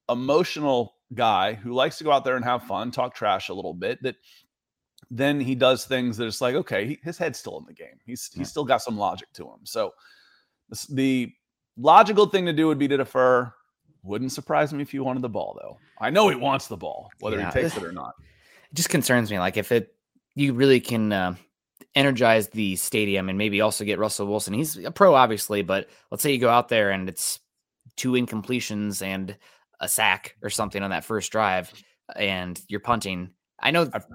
[0.10, 3.74] emotional guy who likes to go out there and have fun, talk trash a little
[3.74, 4.02] bit.
[4.04, 4.16] That
[5.10, 8.00] then he does things that it's like, okay, he, his head's still in the game.
[8.06, 9.60] He's he's still got some logic to him.
[9.64, 9.94] So
[10.70, 11.34] the, the
[11.78, 13.54] logical thing to do would be to defer.
[14.04, 15.78] Wouldn't surprise me if he wanted the ball, though.
[16.00, 17.52] I know he wants the ball, whether yeah.
[17.52, 18.16] he takes it or not.
[18.72, 19.38] It just concerns me.
[19.38, 19.94] Like if it,
[20.34, 21.36] you really can uh,
[21.94, 24.54] energize the stadium and maybe also get Russell Wilson.
[24.54, 27.40] He's a pro, obviously, but let's say you go out there and it's
[27.96, 29.38] two incompletions and
[29.82, 31.74] a sack or something on that first drive,
[32.16, 33.32] and you're punting.
[33.60, 34.06] I know I've,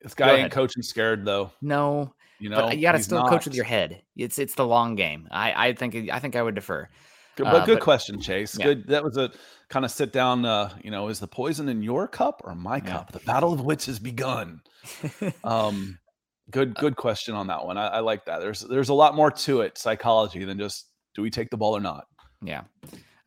[0.00, 1.52] this guy ain't coaching scared though.
[1.62, 3.30] No, you know, you got to still not.
[3.30, 4.02] coach with your head.
[4.16, 5.28] It's it's the long game.
[5.30, 6.88] I I think I think I would defer.
[7.36, 8.58] Good, but uh, good but, question, Chase.
[8.58, 8.64] Yeah.
[8.66, 8.88] Good.
[8.88, 9.30] That was a
[9.68, 10.44] kind of sit down.
[10.44, 12.92] Uh, you know, is the poison in your cup or my yeah.
[12.92, 13.12] cup?
[13.12, 14.60] The battle of wits has begun.
[15.44, 15.98] um,
[16.50, 17.78] good good question on that one.
[17.78, 18.40] I, I like that.
[18.40, 21.76] There's there's a lot more to it, psychology, than just do we take the ball
[21.76, 22.06] or not.
[22.42, 22.62] Yeah.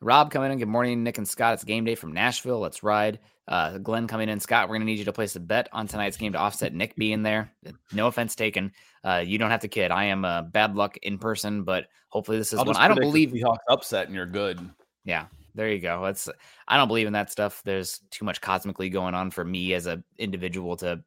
[0.02, 0.58] Rob coming in.
[0.58, 1.54] Good morning, Nick and Scott.
[1.54, 2.58] It's game day from Nashville.
[2.58, 3.20] Let's ride.
[3.46, 4.40] Uh, Glenn coming in.
[4.40, 6.74] Scott, we're going to need you to place a bet on tonight's game to offset
[6.74, 7.52] Nick being there.
[7.92, 8.72] No offense taken.
[9.04, 9.92] Uh, you don't have to kid.
[9.92, 12.76] I am uh, bad luck in person, but hopefully this is I'll one.
[12.76, 14.58] I don't believe the Seahawks upset and you're good.
[15.04, 16.04] Yeah, there you go.
[16.04, 16.28] That's
[16.66, 17.62] I don't believe in that stuff.
[17.64, 21.00] There's too much cosmically going on for me as an individual to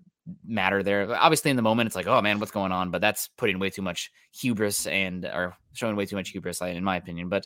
[0.46, 1.14] matter there.
[1.14, 2.92] Obviously, in the moment, it's like, oh man, what's going on?
[2.92, 6.84] But that's putting way too much hubris and or showing way too much hubris, in
[6.84, 7.28] my opinion.
[7.28, 7.46] But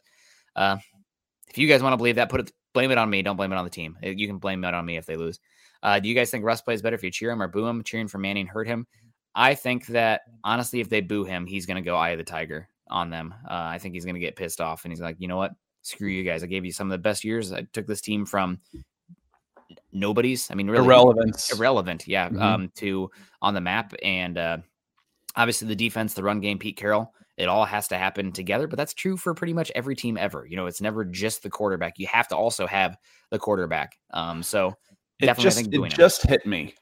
[0.56, 0.78] uh,
[1.50, 3.22] if you guys want to believe that, put it blame it on me.
[3.22, 3.98] Don't blame it on the team.
[4.02, 5.40] You can blame it on me if they lose.
[5.82, 7.84] Uh, do you guys think Russ plays better if you cheer him or boo him?
[7.84, 8.86] Cheering for Manning hurt him.
[9.36, 12.24] I think that honestly, if they boo him, he's going to go eye of the
[12.24, 13.34] tiger on them.
[13.50, 15.54] Uh, I think he's going to get pissed off and he's like, you know what?
[15.82, 16.44] Screw you guys.
[16.44, 17.54] I gave you some of the best years.
[17.54, 18.60] I took this team from
[19.94, 20.52] nobody's.
[20.52, 22.08] I mean, really irrelevant, irrelevant.
[22.08, 22.42] Yeah, mm-hmm.
[22.42, 23.10] um, to
[23.42, 24.58] on the map, and uh,
[25.36, 27.14] obviously the defense, the run game, Pete Carroll.
[27.40, 30.46] It all has to happen together, but that's true for pretty much every team ever.
[30.46, 31.98] You know, it's never just the quarterback.
[31.98, 32.98] You have to also have
[33.32, 33.96] the quarterback.
[34.14, 34.74] Um, so
[35.20, 36.76] it just, it just hit me.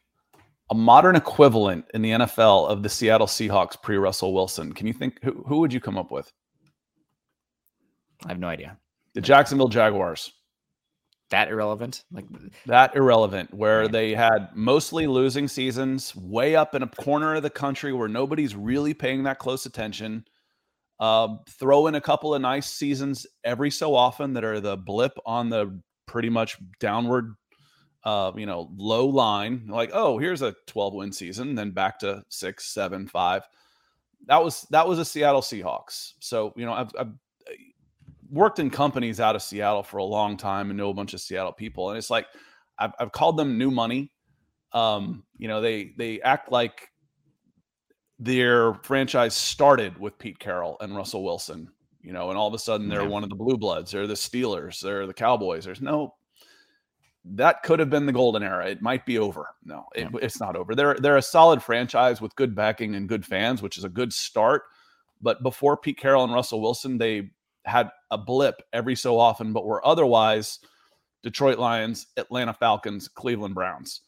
[0.71, 4.73] A modern equivalent in the NFL of the Seattle Seahawks pre Russell Wilson.
[4.73, 6.31] Can you think who, who would you come up with?
[8.25, 8.77] I have no idea.
[9.13, 10.33] The Jacksonville Jaguars
[11.29, 12.25] that irrelevant like
[12.65, 17.49] that irrelevant where they had mostly losing seasons way up in a corner of the
[17.49, 20.23] country where nobody's really paying that close attention
[20.99, 25.13] uh, throw in a couple of nice seasons every so often that are the blip
[25.25, 27.35] on the pretty much downward
[28.03, 32.23] uh, you know low line like oh here's a 12 win season then back to
[32.29, 33.43] six seven five
[34.25, 37.11] that was that was a seattle seahawks so you know I've, I've
[38.29, 41.21] worked in companies out of Seattle for a long time and know a bunch of
[41.21, 41.89] Seattle people.
[41.89, 42.27] And it's like
[42.77, 44.11] I've, I've called them new money.
[44.73, 46.89] Um, you know, they they act like
[48.19, 51.69] their franchise started with Pete Carroll and Russell Wilson.
[52.01, 53.07] You know, and all of a sudden they're yeah.
[53.07, 55.65] one of the blue bloods, they're the Steelers, they're the Cowboys.
[55.65, 56.13] There's no
[57.35, 58.67] that could have been the golden era.
[58.67, 59.49] It might be over.
[59.63, 60.19] No, it, yeah.
[60.21, 60.75] it's not over.
[60.75, 64.13] They're they're a solid franchise with good backing and good fans, which is a good
[64.13, 64.63] start.
[65.21, 67.31] But before Pete Carroll and Russell Wilson, they
[67.65, 70.59] had a blip every so often, but were otherwise
[71.23, 74.01] Detroit Lions, Atlanta Falcons, Cleveland Browns.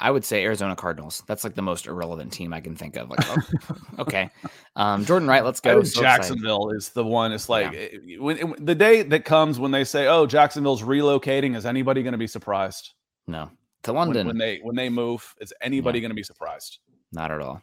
[0.00, 1.22] I would say Arizona Cardinals.
[1.26, 3.10] That's like the most irrelevant team I can think of.
[3.10, 4.30] Like, oh, okay,
[4.74, 5.82] um, Jordan Wright, let's go.
[5.82, 6.76] So Jacksonville excited.
[6.78, 7.32] is the one.
[7.32, 7.78] It's like yeah.
[7.78, 12.12] Eh, when, the day that comes when they say, "Oh, Jacksonville's relocating," is anybody going
[12.12, 12.94] to be surprised?
[13.26, 13.50] No,
[13.82, 16.04] to London when, when they when they move, is anybody yeah.
[16.04, 16.78] going to be surprised?
[17.12, 17.62] Not at all.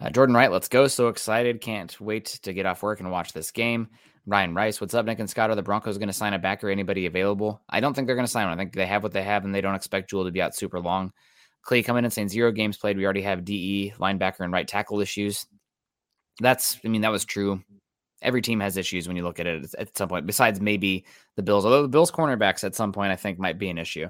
[0.00, 0.86] Uh, Jordan Wright, let's go.
[0.86, 1.60] So excited.
[1.60, 3.88] Can't wait to get off work and watch this game.
[4.26, 5.50] Ryan Rice, what's up, Nick and Scott?
[5.50, 6.70] Are the Broncos going to sign a backer?
[6.70, 7.60] Anybody available?
[7.68, 8.54] I don't think they're going to sign one.
[8.54, 10.54] I think they have what they have, and they don't expect Jewell to be out
[10.54, 11.12] super long.
[11.64, 12.96] Clay coming in saying zero games played.
[12.96, 15.46] We already have DE, linebacker, and right tackle issues.
[16.40, 17.62] That's, I mean, that was true.
[18.22, 21.04] Every team has issues when you look at it at some point, besides maybe
[21.36, 21.64] the Bills.
[21.64, 24.08] Although the Bills' cornerbacks at some point, I think, might be an issue.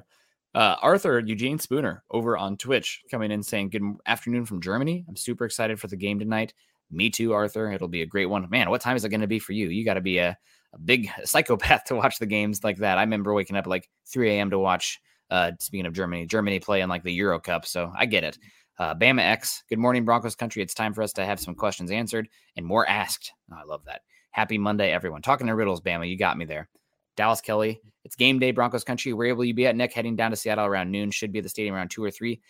[0.55, 5.05] Uh, Arthur Eugene Spooner over on Twitch coming in saying, Good afternoon from Germany.
[5.09, 6.55] I'm super excited for the game tonight.
[6.91, 7.73] Me too, Arthur.
[7.73, 8.49] It'll be a great one.
[8.51, 9.69] Man, what time is it going to be for you?
[9.69, 10.39] You got to be a,
[10.73, 12.99] a big psychopath to watch the games like that.
[12.99, 14.51] I remember waking up like 3 a.m.
[14.51, 17.67] to watch, uh, speaking of Germany, Germany play in like the Euro Cup.
[17.67, 18.39] So I get it.
[18.79, 20.63] Uh, Bama X, good morning, Broncos country.
[20.63, 23.33] It's time for us to have some questions answered and more asked.
[23.53, 24.03] Oh, I love that.
[24.33, 25.23] Happy Monday, everyone.
[25.23, 26.09] Talking to riddles, Bama.
[26.09, 26.69] You got me there.
[27.17, 29.13] Dallas Kelly, it's game day, Broncos country.
[29.13, 29.93] Where will you be at, Nick?
[29.93, 31.13] Heading down to Seattle around noon.
[31.13, 32.41] Should be at the stadium around two or three.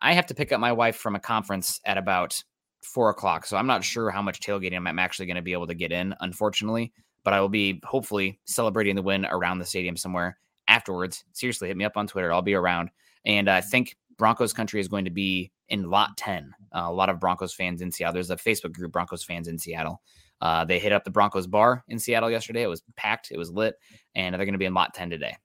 [0.00, 2.40] I have to pick up my wife from a conference at about
[2.82, 3.46] four o'clock.
[3.46, 5.90] So I'm not sure how much tailgating I'm actually going to be able to get
[5.90, 6.92] in, unfortunately.
[7.24, 11.24] But I will be hopefully celebrating the win around the stadium somewhere afterwards.
[11.32, 12.32] Seriously, hit me up on Twitter.
[12.32, 12.90] I'll be around.
[13.24, 16.52] And I think Broncos country is going to be in lot 10.
[16.74, 18.14] Uh, a lot of Broncos fans in Seattle.
[18.14, 20.00] There's a Facebook group, Broncos fans in Seattle.
[20.40, 22.62] Uh, they hit up the Broncos bar in Seattle yesterday.
[22.62, 23.76] It was packed, it was lit,
[24.14, 25.36] and they're going to be in lot 10 today.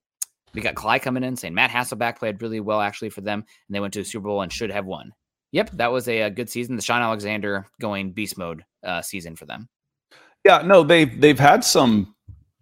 [0.54, 3.76] We got Clyde coming in saying Matt Hasselbeck played really well actually for them, and
[3.76, 5.12] they went to a Super Bowl and should have won.
[5.52, 6.76] Yep, that was a, a good season.
[6.76, 9.68] The Shaun Alexander going beast mode uh, season for them.
[10.46, 12.16] Yeah, no, they've they've had some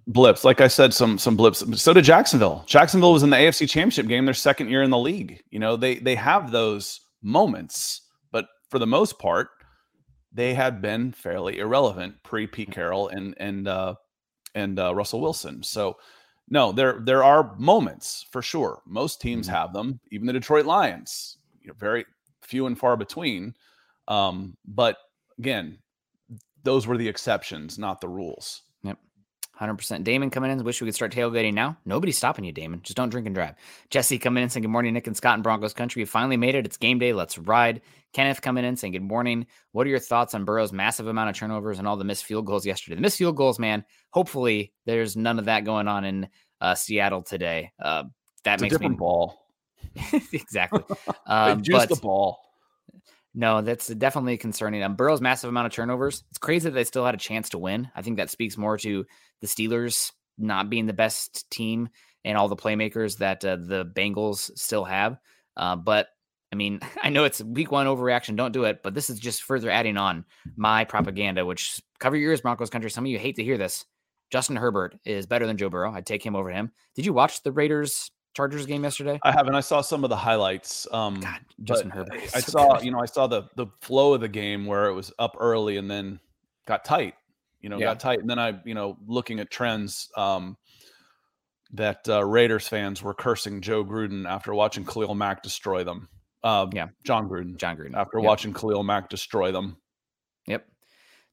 [0.07, 0.43] blips.
[0.43, 1.63] Like I said, some some blips.
[1.81, 2.63] So did Jacksonville.
[2.65, 5.43] Jacksonville was in the AFC Championship game, their second year in the league.
[5.51, 9.49] You know, they they have those moments, but for the most part,
[10.31, 13.95] they had been fairly irrelevant pre Pete Carroll and and uh,
[14.55, 15.61] and uh, Russell Wilson.
[15.61, 15.97] So
[16.49, 18.81] no, there there are moments for sure.
[18.85, 19.55] Most teams mm-hmm.
[19.55, 19.99] have them.
[20.11, 22.05] Even the Detroit Lions, you know, very
[22.41, 23.53] few and far between.
[24.07, 24.97] Um, but
[25.37, 25.79] again,
[26.63, 28.61] those were the exceptions, not the rules.
[29.59, 29.69] Yep.
[29.69, 30.03] 100%.
[30.03, 30.63] Damon coming in.
[30.63, 31.77] Wish we could start tailgating now.
[31.85, 32.81] Nobody's stopping you, Damon.
[32.83, 33.55] Just don't drink and drive.
[33.89, 36.01] Jesse coming in saying, Good morning, Nick and Scott in Broncos country.
[36.01, 36.65] We finally made it.
[36.65, 37.13] It's game day.
[37.13, 37.81] Let's ride.
[38.13, 39.47] Kenneth coming in saying, Good morning.
[39.71, 42.45] What are your thoughts on Burrow's massive amount of turnovers and all the missed field
[42.45, 42.95] goals yesterday?
[42.95, 43.83] The missed field goals, man.
[44.11, 46.27] Hopefully, there's none of that going on in
[46.61, 47.71] uh, Seattle today.
[47.79, 48.03] Uh,
[48.43, 49.47] that it's makes a different me ball.
[50.33, 50.83] exactly.
[51.29, 52.46] Um, juice but, the ball.
[53.33, 54.83] No, that's definitely concerning.
[54.83, 56.23] Um, Burrow's massive amount of turnovers.
[56.29, 57.89] It's crazy that they still had a chance to win.
[57.95, 59.05] I think that speaks more to
[59.41, 61.89] the Steelers not being the best team
[62.25, 65.17] and all the playmakers that uh, the Bengals still have.
[65.55, 66.07] Uh, but
[66.51, 68.35] I mean, I know it's week one overreaction.
[68.35, 68.81] Don't do it.
[68.83, 72.89] But this is just further adding on my propaganda, which cover your ears, Broncos country.
[72.89, 73.85] Some of you hate to hear this.
[74.29, 75.93] Justin Herbert is better than Joe Burrow.
[75.93, 76.71] I'd take him over him.
[76.95, 79.19] Did you watch the Raiders Chargers game yesterday?
[79.23, 79.55] I haven't.
[79.55, 80.85] I saw some of the highlights.
[80.91, 82.21] Um, God, Justin Herbert.
[82.35, 82.85] I saw, good.
[82.85, 85.77] you know, I saw the the flow of the game where it was up early
[85.77, 86.19] and then
[86.67, 87.15] got tight.
[87.61, 87.85] You know, yeah.
[87.85, 90.09] got tight, and then I, you know, looking at trends.
[90.15, 90.55] Um,
[91.73, 96.07] that uh, Raiders fans were cursing Joe Gruden after watching Khalil Mack destroy them.
[96.43, 97.57] Uh, yeah, Jon Gruden.
[97.57, 97.95] Jon Gruden.
[97.95, 98.25] After yep.
[98.25, 99.77] watching Khalil Mack destroy them.
[100.45, 100.65] Yep,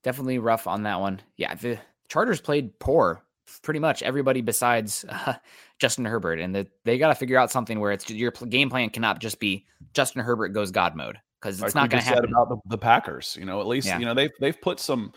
[0.03, 1.21] definitely rough on that one.
[1.37, 3.24] Yeah, the Chargers played poor
[3.63, 5.35] pretty much everybody besides uh,
[5.79, 8.91] Justin Herbert, and the, they got to figure out something where it's your game plan
[8.91, 12.31] cannot just be Justin Herbert goes God mode because it's like not going to happen.
[12.31, 13.99] about the, the, Packers, you know, at least yeah.
[13.99, 15.13] you know they've they've put some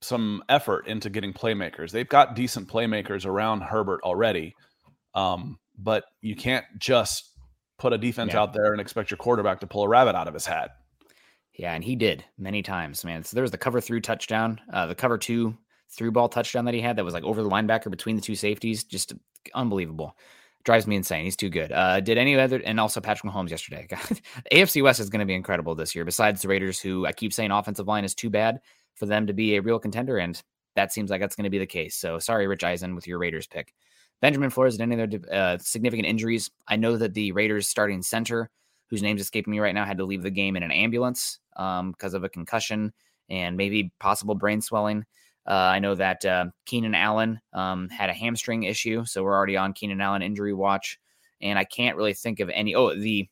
[0.00, 1.90] some effort into getting playmakers.
[1.90, 4.54] They've got decent playmakers around Herbert already,
[5.14, 7.30] um, but you can't just
[7.78, 8.40] put a defense yeah.
[8.40, 10.70] out there and expect your quarterback to pull a rabbit out of his hat.
[11.54, 13.22] Yeah, and he did many times, man.
[13.24, 15.58] So there was the cover through touchdown, uh, the cover two
[15.90, 18.34] through ball touchdown that he had that was like over the linebacker between the two
[18.34, 18.84] safeties.
[18.84, 19.14] Just
[19.54, 20.16] unbelievable.
[20.64, 21.24] Drives me insane.
[21.24, 21.72] He's too good.
[21.72, 23.86] Uh, did any other, and also Patrick Mahomes yesterday.
[23.90, 24.20] the
[24.52, 26.04] AFC West is going to be incredible this year.
[26.04, 28.60] Besides the Raiders, who I keep saying offensive line is too bad
[28.94, 30.40] for them to be a real contender, and
[30.76, 31.96] that seems like that's going to be the case.
[31.96, 33.72] So sorry, Rich Eisen, with your Raiders pick.
[34.20, 36.50] Benjamin Flores, did any other uh, significant injuries?
[36.68, 38.50] I know that the Raiders starting center,
[38.88, 41.92] whose name's escaping me right now, had to leave the game in an ambulance um,
[41.92, 42.92] because of a concussion
[43.30, 45.06] and maybe possible brain swelling.
[45.50, 49.56] Uh, I know that uh, Keenan Allen um, had a hamstring issue, so we're already
[49.56, 50.96] on Keenan Allen injury watch.
[51.42, 52.76] And I can't really think of any.
[52.76, 53.28] Oh, the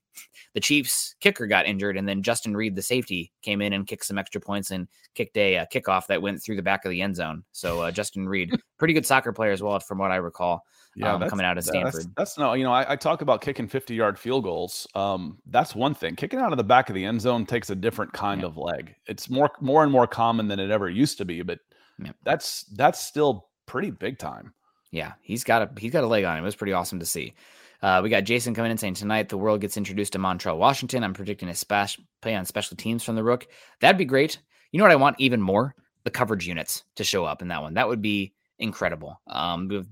[0.55, 4.05] the Chiefs kicker got injured, and then Justin Reid, the safety, came in and kicked
[4.05, 6.91] some extra points and kicked a, a uh, kickoff that went through the back of
[6.91, 7.45] the end zone.
[7.53, 10.65] So uh, Justin Reid, pretty good soccer player as well, from what I recall.
[10.97, 11.95] Yeah, um, coming out of Stanford.
[11.95, 14.85] That's, that's, no, you know, I, I, talk about kicking 50 yard field goals.
[14.97, 16.17] Um, that's one thing.
[16.17, 18.49] Kicking out of the back of the end zone takes a different kind yeah.
[18.49, 18.97] of leg.
[19.07, 21.61] It's more more and more common than it ever used to be, but
[22.03, 22.13] yeah.
[22.25, 24.55] That's that's still pretty big time.
[24.91, 26.45] Yeah, he's got a he's got a leg on him.
[26.45, 27.35] It was pretty awesome to see.
[27.81, 31.05] Uh, we got Jason coming in saying tonight the world gets introduced to Montrell Washington.
[31.05, 33.47] I'm predicting a splash play on special teams from the rook.
[33.81, 34.39] That'd be great.
[34.73, 35.75] You know what I want even more?
[36.05, 37.75] The coverage units to show up in that one.
[37.75, 39.21] That would be incredible.
[39.29, 39.87] Um,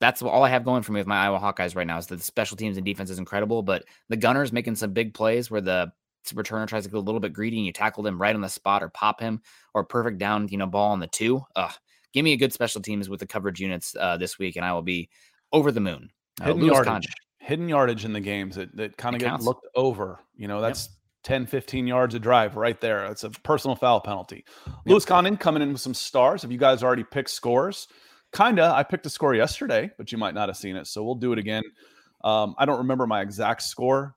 [0.00, 2.16] that's all I have going for me with my Iowa Hawkeyes right now is that
[2.16, 5.60] the special teams and defense is incredible, but the Gunners making some big plays where
[5.60, 5.92] the
[6.32, 8.48] returner tries to get a little bit greedy and you tackle them right on the
[8.48, 9.40] spot or pop him
[9.74, 11.42] or perfect down, you know, ball on the two.
[11.56, 11.72] Ugh.
[12.12, 14.72] Give me a good special teams with the coverage units uh, this week, and I
[14.72, 15.08] will be
[15.52, 16.10] over the moon.
[16.40, 17.06] Uh, hidden yardage,
[17.38, 20.18] hidden yardage in the games that, that kind of get looked over.
[20.36, 20.94] You know, that's yep.
[21.24, 23.06] 10, 15 yards of drive right there.
[23.06, 24.44] It's a personal foul penalty.
[24.66, 24.76] Yep.
[24.86, 26.42] Lewis Condon coming in with some stars.
[26.42, 27.86] Have you guys already picked scores?
[28.34, 28.72] Kinda.
[28.74, 30.86] I picked a score yesterday, but you might not have seen it.
[30.86, 31.62] So we'll do it again.
[32.22, 34.14] Um, I don't remember my exact score,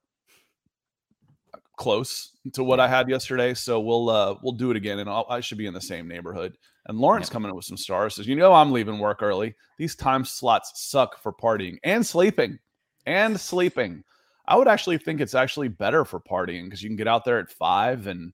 [1.78, 3.54] close to what I had yesterday.
[3.54, 6.08] So we'll uh we'll do it again, and I'll, i should be in the same
[6.08, 6.58] neighborhood.
[6.88, 9.56] And Lawrence coming in with some stars says, "You know, I'm leaving work early.
[9.78, 12.60] These time slots suck for partying and sleeping,
[13.06, 14.04] and sleeping.
[14.46, 17.40] I would actually think it's actually better for partying because you can get out there
[17.40, 18.34] at five and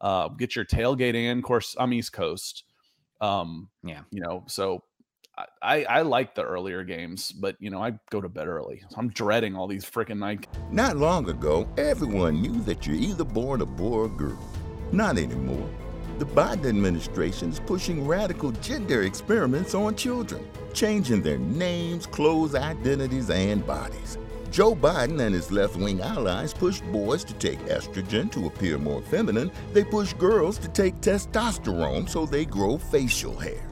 [0.00, 1.38] uh, get your tailgate in.
[1.38, 2.64] Of course, I'm East Coast.
[3.20, 4.82] Um, yeah, you know, so
[5.62, 8.82] I, I like the earlier games, but you know, I go to bed early.
[8.96, 10.46] I'm dreading all these freaking night.
[10.70, 14.38] Not long ago, everyone knew that you're either born a boy or girl.
[14.92, 15.68] Not anymore.
[16.18, 23.30] The Biden administration is pushing radical gender experiments on children, changing their names, clothes, identities,
[23.30, 24.18] and bodies.
[24.50, 29.00] Joe Biden and his left wing allies push boys to take estrogen to appear more
[29.00, 29.50] feminine.
[29.72, 33.71] They push girls to take testosterone so they grow facial hair.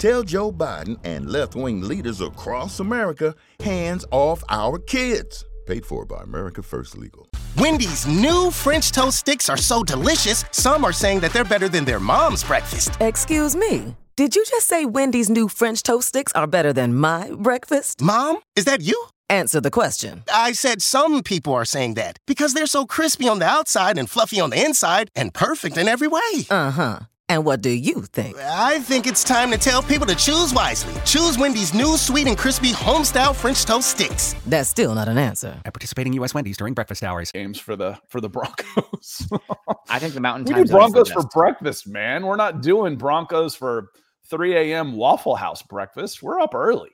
[0.00, 5.44] Tell Joe Biden and left wing leaders across America hands off our kids.
[5.66, 7.28] Paid for by America First Legal.
[7.58, 11.84] Wendy's new French toast sticks are so delicious, some are saying that they're better than
[11.84, 12.92] their mom's breakfast.
[12.98, 13.94] Excuse me.
[14.16, 18.00] Did you just say Wendy's new French toast sticks are better than my breakfast?
[18.00, 19.06] Mom, is that you?
[19.28, 20.24] Answer the question.
[20.32, 24.08] I said some people are saying that because they're so crispy on the outside and
[24.08, 26.46] fluffy on the inside and perfect in every way.
[26.48, 27.00] Uh huh.
[27.30, 28.36] And what do you think?
[28.38, 30.92] I think it's time to tell people to choose wisely.
[31.04, 34.34] Choose Wendy's new sweet and crispy homestyle French toast sticks.
[34.46, 35.56] That's still not an answer.
[35.64, 36.34] At participating U.S.
[36.34, 37.30] Wendy's during breakfast hours.
[37.30, 39.28] Games for the for the Broncos.
[39.88, 40.70] I think the Mountain Time Zone is.
[40.72, 42.26] we do Broncos for breakfast, man.
[42.26, 43.92] We're not doing Broncos for
[44.24, 44.96] 3 a.m.
[44.96, 46.24] Waffle House breakfast.
[46.24, 46.90] We're up early.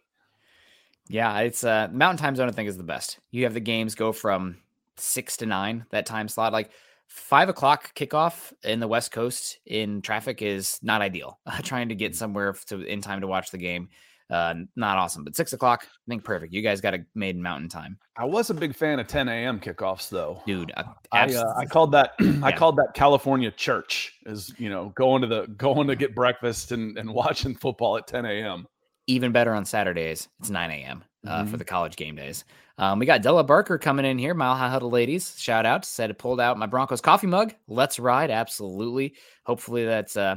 [1.08, 2.50] Yeah, it's uh Mountain Time Zone.
[2.50, 3.20] I think is the best.
[3.30, 4.58] You have the games go from
[4.98, 6.52] six to nine that time slot.
[6.52, 6.68] Like
[7.08, 11.38] five o'clock kickoff in the West Coast in traffic is not ideal.
[11.46, 13.88] Uh, trying to get somewhere to in time to watch the game,
[14.30, 15.24] uh, not awesome.
[15.24, 16.52] But six o'clock, I think perfect.
[16.52, 17.98] You guys got a made in Mountain Time.
[18.16, 19.60] I was a big fan of 10 a.m.
[19.60, 20.72] kickoffs, though, dude.
[20.76, 25.22] I I, uh, I called that I called that California church is you know going
[25.22, 28.66] to the going to get breakfast and and watching football at 10 a.m.
[29.06, 30.28] Even better on Saturdays.
[30.40, 31.04] It's 9 a.m.
[31.26, 31.50] Uh, mm-hmm.
[31.50, 32.44] for the college game days.
[32.78, 35.34] Um, we got Della Barker coming in here, Mile High Huddle ladies.
[35.38, 37.54] Shout out, said it pulled out my Broncos coffee mug.
[37.68, 39.14] Let's ride, absolutely.
[39.44, 40.36] Hopefully that's uh,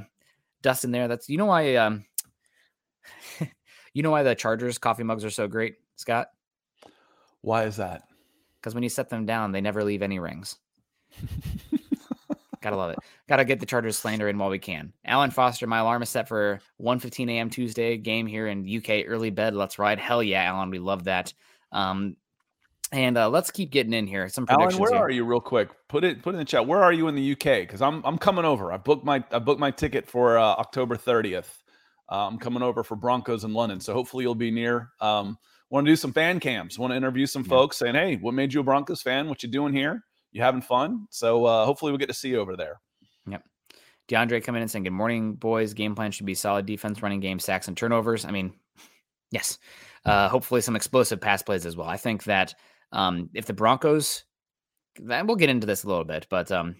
[0.61, 1.07] dust in there.
[1.07, 2.05] That's you know why um,
[3.93, 6.27] you know why the Chargers coffee mugs are so great, Scott.
[7.41, 8.03] Why is that?
[8.59, 10.57] Because when you set them down, they never leave any rings.
[12.62, 12.99] Gotta love it.
[13.28, 14.91] Gotta get the Chargers slander in while we can.
[15.05, 17.49] Alan Foster, my alarm is set for 1.15 a.m.
[17.49, 19.05] Tuesday game here in UK.
[19.07, 19.55] Early bed.
[19.55, 19.99] Let's ride.
[19.99, 20.70] Hell yeah, Alan.
[20.70, 21.34] We love that.
[21.72, 22.18] Um,
[22.91, 24.28] and uh, let's keep getting in here.
[24.30, 24.99] Some Alan, where here.
[24.99, 25.70] are you, real quick?
[25.88, 26.66] Put it put it in the chat.
[26.66, 27.62] Where are you in the UK?
[27.62, 28.74] Because I'm I'm coming over.
[28.74, 31.49] I booked my I booked my ticket for uh, October 30th.
[32.12, 34.89] Uh, I'm coming over for Broncos in London, so hopefully you'll be near.
[34.99, 35.38] Um,
[35.70, 36.80] want to do some fan cams?
[36.80, 37.49] Want to interview some yeah.
[37.49, 37.78] folks?
[37.78, 39.30] Saying, hey, what made you a Broncos fan?
[39.30, 40.03] What you doing here?
[40.32, 41.07] You having fun?
[41.09, 42.80] So uh, hopefully we'll get to see you over there.
[43.27, 43.43] Yep.
[44.09, 45.73] DeAndre coming in and saying, Good morning, boys.
[45.73, 48.25] Game plan should be solid defense, running game, sacks, and turnovers.
[48.25, 48.53] I mean,
[49.32, 49.57] yes.
[50.05, 51.88] Uh, hopefully some explosive pass plays as well.
[51.88, 52.53] I think that
[52.91, 54.23] um, if the Broncos,
[54.97, 56.75] then we'll get into this a little bit, but um,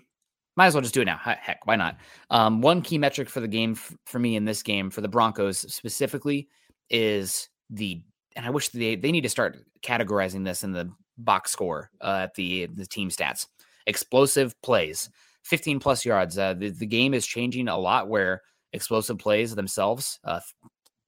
[0.56, 1.18] might as well just do it now.
[1.18, 1.98] Heck, why not?
[2.30, 5.08] Um, one key metric for the game f- for me in this game for the
[5.08, 6.50] Broncos specifically
[6.90, 8.02] is the,
[8.36, 12.22] and I wish they they need to start categorizing this in the box score uh,
[12.24, 13.48] at the the team stats.
[13.86, 15.10] Explosive plays.
[15.44, 16.38] 15 plus yards.
[16.38, 18.42] Uh, the, the game is changing a lot where
[18.74, 20.40] explosive plays themselves, uh,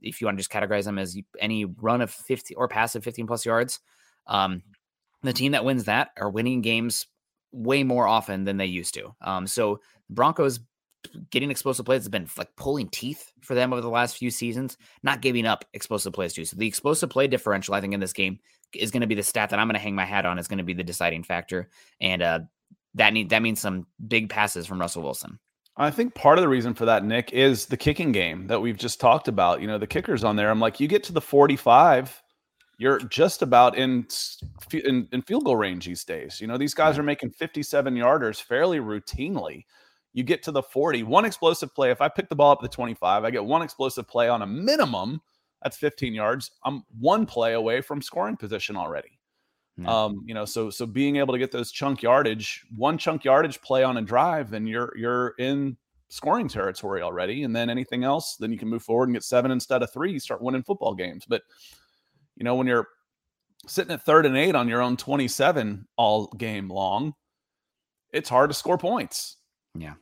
[0.02, 3.04] if you want to just categorize them as any run of 50 or pass of
[3.04, 3.80] 15 plus yards,
[4.28, 4.64] um,
[5.22, 7.06] the team that wins that are winning games
[7.52, 9.14] way more often than they used to.
[9.22, 10.60] Um, so Broncos
[11.30, 14.78] getting explosive plays has been like pulling teeth for them over the last few seasons,
[15.04, 16.46] not giving up explosive plays too.
[16.46, 18.40] So the explosive play differential, I think, in this game
[18.76, 20.40] is going to be the stat that I'm going to hang my hat on.
[20.40, 21.70] Is going to be the deciding factor,
[22.00, 22.40] and uh,
[22.96, 25.40] that need that means some big passes from Russell Wilson.
[25.78, 28.78] I think part of the reason for that, Nick, is the kicking game that we've
[28.78, 29.62] just talked about.
[29.62, 30.50] You know, the kickers on there.
[30.50, 32.22] I'm like, you get to the 45,
[32.78, 34.08] you're just about in
[34.74, 36.42] in, in field goal range these days.
[36.42, 39.66] You know, these guys are making 57 yarders fairly routinely.
[40.14, 41.92] You get to the 40, one explosive play.
[41.92, 44.42] If I pick the ball up at the 25, I get one explosive play on
[44.42, 45.22] a minimum.
[45.64, 46.52] That's 15 yards.
[46.66, 49.20] I'm one play away from scoring position already.
[49.86, 53.62] Um, you know, so so being able to get those chunk yardage, one chunk yardage
[53.62, 55.78] play on a drive, then you're you're in
[56.10, 57.44] scoring territory already.
[57.44, 60.12] And then anything else, then you can move forward and get seven instead of three,
[60.12, 61.26] you start winning football games.
[61.28, 61.42] But
[62.36, 62.88] you know, when you're
[63.68, 67.14] sitting at third and eight on your own 27 all game long,
[68.12, 69.38] it's hard to score points.
[69.74, 69.94] Yeah,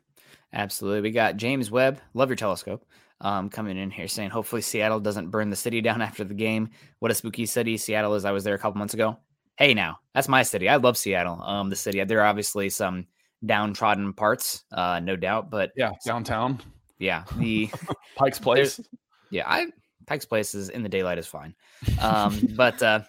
[0.52, 1.02] absolutely.
[1.02, 2.86] We got James Webb, love your telescope.
[3.22, 6.70] Um, coming in here saying hopefully Seattle doesn't burn the city down after the game.
[7.00, 8.26] What a spooky city Seattle is.
[8.26, 9.18] I was there a couple months ago
[9.60, 10.68] hey, now that's my city.
[10.68, 11.40] I love Seattle.
[11.44, 12.04] Um, the city.
[12.04, 13.06] There are obviously some
[13.46, 16.60] downtrodden parts, uh, no doubt, but yeah, downtown.
[16.98, 17.70] Yeah, the
[18.16, 18.80] Pike's Place.
[19.30, 19.68] Yeah, I
[20.08, 21.54] Pike's Place is in the daylight is fine.
[22.02, 23.02] Um, but uh,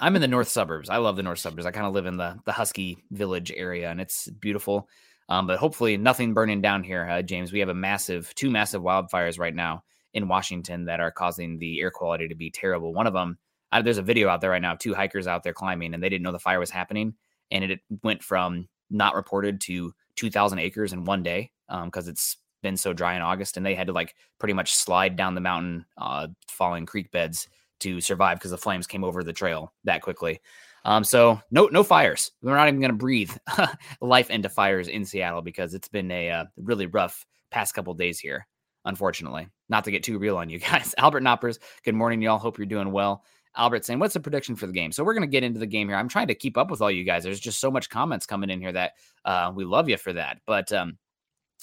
[0.00, 0.88] I'm in the north suburbs.
[0.88, 1.66] I love the north suburbs.
[1.66, 4.88] I kind of live in the the Husky Village area, and it's beautiful.
[5.28, 7.52] Um, but hopefully, nothing burning down here, uh, James.
[7.52, 11.80] We have a massive, two massive wildfires right now in Washington that are causing the
[11.80, 12.94] air quality to be terrible.
[12.94, 13.38] One of them
[13.70, 16.02] I, there's a video out there right now, of two hikers out there climbing, and
[16.02, 17.14] they didn't know the fire was happening,
[17.50, 21.50] and it went from not reported to 2,000 acres in one day
[21.84, 24.74] because um, it's been so dry in August, and they had to like pretty much
[24.74, 27.48] slide down the mountain, uh, falling creek beds
[27.80, 30.40] to survive because the flames came over the trail that quickly.
[30.88, 32.32] Um, so no no fires.
[32.40, 33.30] We're not even going to breathe
[34.00, 38.18] life into fires in Seattle because it's been a uh, really rough past couple days
[38.18, 38.46] here.
[38.86, 40.94] Unfortunately, not to get too real on you guys.
[40.96, 42.38] Albert Knoppers, good morning, y'all.
[42.38, 43.22] Hope you're doing well.
[43.54, 44.90] Albert saying, What's the prediction for the game?
[44.90, 45.96] So we're going to get into the game here.
[45.98, 47.22] I'm trying to keep up with all you guys.
[47.22, 48.92] There's just so much comments coming in here that
[49.26, 50.38] uh, we love you for that.
[50.46, 50.96] But um,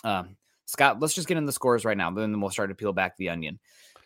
[0.04, 2.12] um, Scott, let's just get in the scores right now.
[2.12, 3.58] Then we'll start to peel back the onion.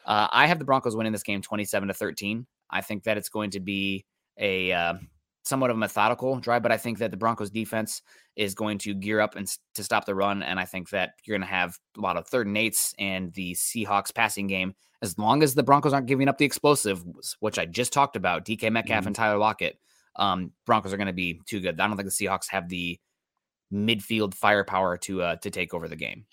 [0.05, 2.47] Uh, I have the Broncos winning this game 27 to 13.
[2.70, 4.05] I think that it's going to be
[4.40, 4.94] a uh,
[5.44, 8.02] somewhat of a methodical drive, but I think that the Broncos defense
[8.36, 10.44] is going to gear up and to stop the run.
[10.44, 13.34] And I think that you're going to have a lot of third and eights and
[13.34, 14.76] the Seahawks passing game.
[15.02, 17.04] As long as the Broncos aren't giving up the explosive,
[17.40, 19.08] which I just talked about, DK Metcalf mm-hmm.
[19.08, 19.78] and Tyler Lockett,
[20.16, 21.80] um, Broncos are going to be too good.
[21.80, 23.00] I don't think the Seahawks have the
[23.74, 26.26] midfield firepower to uh, to take over the game.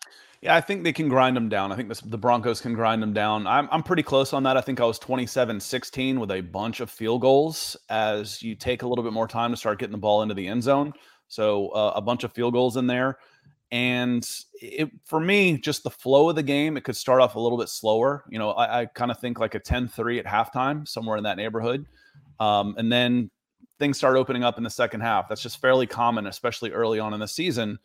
[0.43, 1.73] Yeah, I think they can grind them down.
[1.73, 3.47] I think this, the Broncos can grind them down.
[3.47, 4.57] I'm, I'm pretty close on that.
[4.57, 8.83] I think I was 27 16 with a bunch of field goals as you take
[8.83, 10.93] a little bit more time to start getting the ball into the end zone.
[11.29, 13.19] So uh, a bunch of field goals in there.
[13.73, 17.41] And it, for me, just the flow of the game, it could start off a
[17.41, 18.25] little bit slower.
[18.31, 21.25] You know, I, I kind of think like a 10 3 at halftime, somewhere in
[21.25, 21.87] that neighborhood.
[22.39, 23.31] Um, and then
[23.79, 25.29] things start opening up in the second half.
[25.29, 27.79] That's just fairly common, especially early on in the season.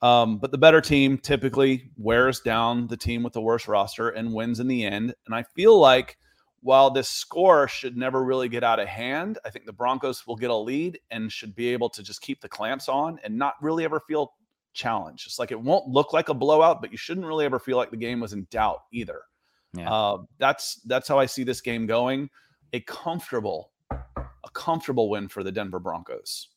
[0.00, 4.32] Um, but the better team typically wears down the team with the worst roster and
[4.32, 5.14] wins in the end.
[5.26, 6.16] And I feel like
[6.60, 10.36] while this score should never really get out of hand, I think the Broncos will
[10.36, 13.54] get a lead and should be able to just keep the clamps on and not
[13.60, 14.34] really ever feel
[14.72, 15.26] challenged.
[15.26, 17.90] It's like it won't look like a blowout, but you shouldn't really ever feel like
[17.90, 19.22] the game was in doubt either.
[19.74, 19.92] Yeah.
[19.92, 22.30] Uh, that's that's how I see this game going.
[22.72, 26.48] A comfortable, a comfortable win for the Denver Broncos.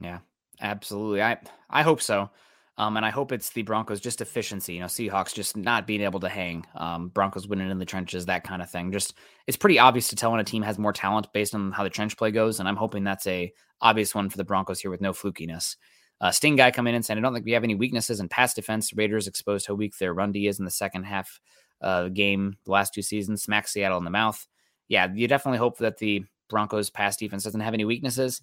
[0.00, 0.18] Yeah,
[0.60, 1.22] absolutely.
[1.22, 1.38] I
[1.70, 2.30] I hope so.
[2.78, 6.00] Um, and I hope it's the Broncos just efficiency, you know, Seahawks just not being
[6.00, 8.90] able to hang, um, Broncos winning in the trenches, that kind of thing.
[8.92, 9.14] Just
[9.46, 11.90] it's pretty obvious to tell when a team has more talent based on how the
[11.90, 13.52] trench play goes, and I'm hoping that's a
[13.82, 15.76] obvious one for the Broncos here with no flukiness.
[16.20, 18.28] Uh, Sting guy come in and said, I don't think we have any weaknesses in
[18.28, 18.94] pass defense.
[18.94, 21.40] Raiders exposed how weak their run D is in the second half
[21.82, 23.42] uh, game the last two seasons.
[23.42, 24.46] Smack Seattle in the mouth.
[24.88, 28.40] Yeah, you definitely hope that the Broncos pass defense doesn't have any weaknesses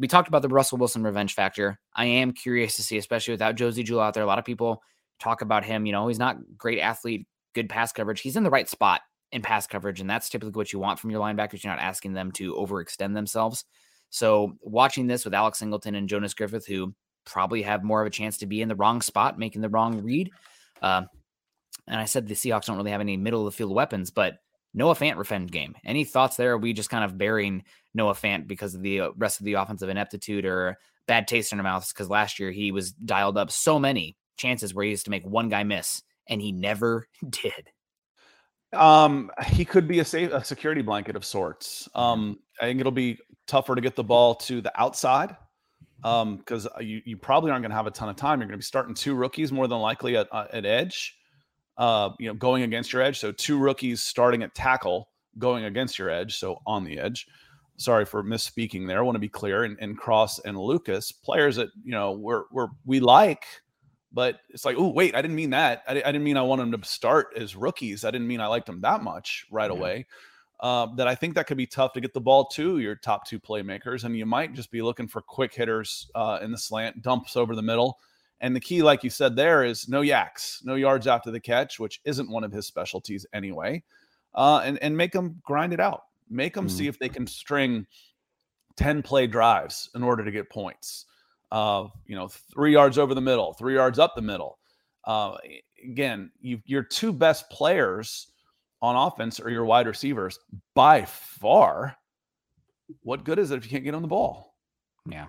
[0.00, 1.78] we talked about the Russell Wilson revenge factor.
[1.94, 4.22] I am curious to see, especially without Josey Jewell out there.
[4.22, 4.82] A lot of people
[5.20, 5.84] talk about him.
[5.84, 8.22] You know, he's not great athlete, good pass coverage.
[8.22, 11.10] He's in the right spot in pass coverage, and that's typically what you want from
[11.10, 11.62] your linebackers.
[11.62, 13.66] You're not asking them to overextend themselves.
[14.08, 16.94] So watching this with Alex Singleton and Jonas Griffith, who
[17.26, 20.02] probably have more of a chance to be in the wrong spot, making the wrong
[20.02, 20.30] read.
[20.80, 21.02] Uh,
[21.86, 24.38] and I said the Seahawks don't really have any middle of the field weapons, but
[24.72, 25.74] Noah Fant revenge game.
[25.84, 26.52] Any thoughts there?
[26.52, 27.64] Are we just kind of burying
[27.94, 31.58] Noah Fant because of the uh, rest of the offensive ineptitude or bad taste in
[31.58, 31.92] our mouths?
[31.92, 35.26] Because last year he was dialed up so many chances where he used to make
[35.26, 37.70] one guy miss, and he never did.
[38.72, 41.88] Um, he could be a safe a security blanket of sorts.
[41.94, 43.18] Um, I think it'll be
[43.48, 45.36] tougher to get the ball to the outside.
[46.02, 48.40] Um, because uh, you, you probably aren't going to have a ton of time.
[48.40, 51.14] You're going to be starting two rookies more than likely at, uh, at edge
[51.80, 53.18] uh, you know, going against your edge.
[53.18, 55.08] So two rookies starting at tackle,
[55.38, 56.36] going against your edge.
[56.36, 57.26] So on the edge.
[57.78, 58.98] Sorry for misspeaking there.
[58.98, 59.64] I want to be clear.
[59.64, 63.44] And, and Cross and Lucas, players that you know we're, we're we like,
[64.12, 65.82] but it's like, oh wait, I didn't mean that.
[65.88, 68.04] I, I, didn't mean I want them to start as rookies.
[68.04, 69.78] I didn't mean I liked them that much right yeah.
[69.78, 70.06] away.
[70.60, 73.26] Uh, that I think that could be tough to get the ball to your top
[73.26, 77.00] two playmakers, and you might just be looking for quick hitters uh, in the slant,
[77.00, 77.98] dumps over the middle,
[78.40, 81.78] and the key, like you said, there is no YACs, no yards after the catch,
[81.78, 83.82] which isn't one of his specialties anyway.
[84.34, 86.04] Uh, and and make them grind it out.
[86.28, 86.70] Make them mm.
[86.70, 87.86] see if they can string
[88.76, 91.06] ten play drives in order to get points.
[91.52, 94.58] Uh, you know, three yards over the middle, three yards up the middle.
[95.04, 95.36] Uh,
[95.84, 98.28] again, you, your two best players
[98.80, 100.38] on offense are your wide receivers
[100.74, 101.96] by far.
[103.02, 104.54] What good is it if you can't get on the ball?
[105.06, 105.26] Yeah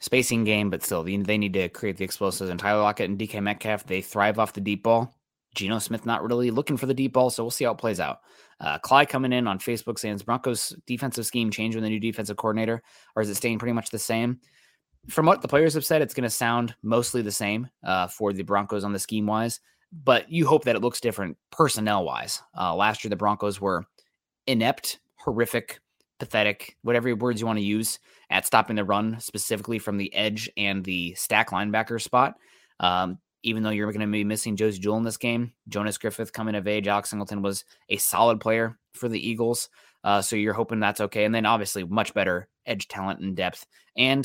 [0.00, 2.50] spacing game, but still, they need to create the explosives.
[2.50, 5.14] And Tyler Lockett and DK Metcalf, they thrive off the deep ball.
[5.54, 8.00] Geno Smith not really looking for the deep ball, so we'll see how it plays
[8.00, 8.20] out.
[8.60, 12.36] Uh, Clyde coming in on Facebook saying, Broncos defensive scheme change with the new defensive
[12.36, 12.82] coordinator,
[13.16, 14.40] or is it staying pretty much the same?
[15.08, 18.32] From what the players have said, it's going to sound mostly the same uh, for
[18.32, 19.60] the Broncos on the scheme wise,
[19.92, 22.40] but you hope that it looks different personnel wise.
[22.56, 23.84] Uh, last year, the Broncos were
[24.46, 25.80] inept, horrific,
[26.20, 27.98] pathetic, whatever words you want to use
[28.30, 32.34] at stopping the run, specifically from the edge and the stack linebacker spot.
[32.78, 36.32] Um, even though you're going to be missing Josey Jewell in this game, Jonas Griffith
[36.32, 39.68] coming of age, Alex Singleton was a solid player for the Eagles.
[40.04, 41.24] Uh, so you're hoping that's okay.
[41.24, 43.66] And then obviously much better edge talent and depth
[43.96, 44.24] and,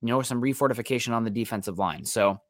[0.00, 2.04] you know, some refortification on the defensive line.
[2.04, 2.40] So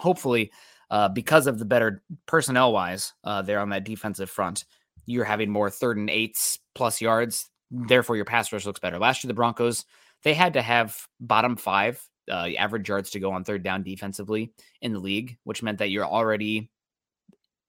[0.00, 0.50] hopefully,
[0.90, 4.64] uh, because of the better personnel wise uh, there on that defensive front,
[5.06, 8.98] you're having more third and eights plus yards Therefore, your pass rush looks better.
[8.98, 9.84] Last year, the Broncos
[10.22, 14.52] they had to have bottom five uh, average yards to go on third down defensively
[14.80, 16.70] in the league, which meant that you're already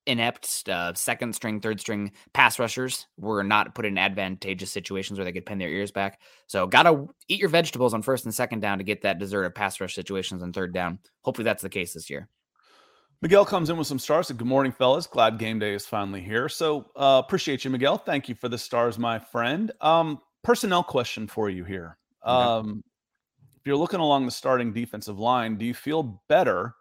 [0.08, 5.26] inept uh, second string, third string pass rushers were not put in advantageous situations where
[5.26, 6.20] they could pin their ears back.
[6.48, 9.56] So, gotta eat your vegetables on first and second down to get that dessert of
[9.56, 11.00] pass rush situations on third down.
[11.24, 12.30] Hopefully, that's the case this year.
[13.22, 14.30] Miguel comes in with some stars.
[14.30, 15.08] good morning, fellas.
[15.08, 16.50] Glad game day is finally here.
[16.50, 17.98] So uh, appreciate you, Miguel.
[17.98, 19.72] Thank you for the stars, my friend.
[19.82, 21.98] Um, personnel question for you here.
[22.24, 22.84] Um,
[23.56, 26.76] if you're looking along the starting defensive line, do you feel better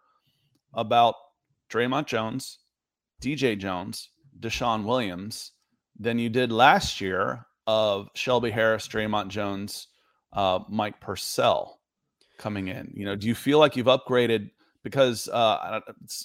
[0.73, 1.15] about
[1.71, 2.59] Dre'Mont Jones,
[3.23, 4.09] DJ Jones,
[4.39, 5.53] DeShawn Williams
[5.97, 9.87] than you did last year of Shelby Harris, Dre'Mont Jones,
[10.33, 11.79] uh, Mike Purcell
[12.37, 12.91] coming in?
[12.93, 14.51] You know, do you feel like you've upgraded
[14.85, 15.81] because uh,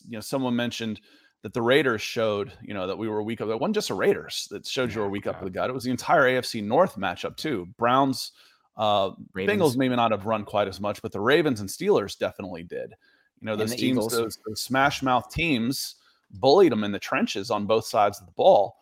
[0.06, 1.00] you know someone mentioned
[1.42, 3.48] that the Raiders showed, you know, that we were a week up.
[3.48, 5.70] It wasn't just the Raiders that showed you were a week up with the gut.
[5.70, 7.66] It was the entire AFC North matchup too.
[7.78, 8.32] Browns,
[8.76, 12.62] uh, Bengals maybe not have run quite as much, but the Ravens and Steelers definitely
[12.62, 12.94] did.
[13.40, 15.94] You know, those teams, those, those smash mouth teams,
[16.32, 18.76] bullied them in the trenches on both sides of the ball.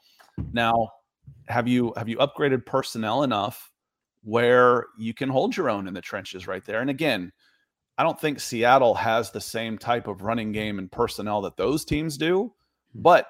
[0.52, 0.90] Now,
[1.46, 3.70] have you have you upgraded personnel enough
[4.24, 6.80] where you can hold your own in the trenches right there?
[6.80, 7.30] And again,
[7.99, 11.84] I don't think Seattle has the same type of running game and personnel that those
[11.84, 12.53] teams do,
[12.92, 13.03] hmm.
[13.03, 13.26] but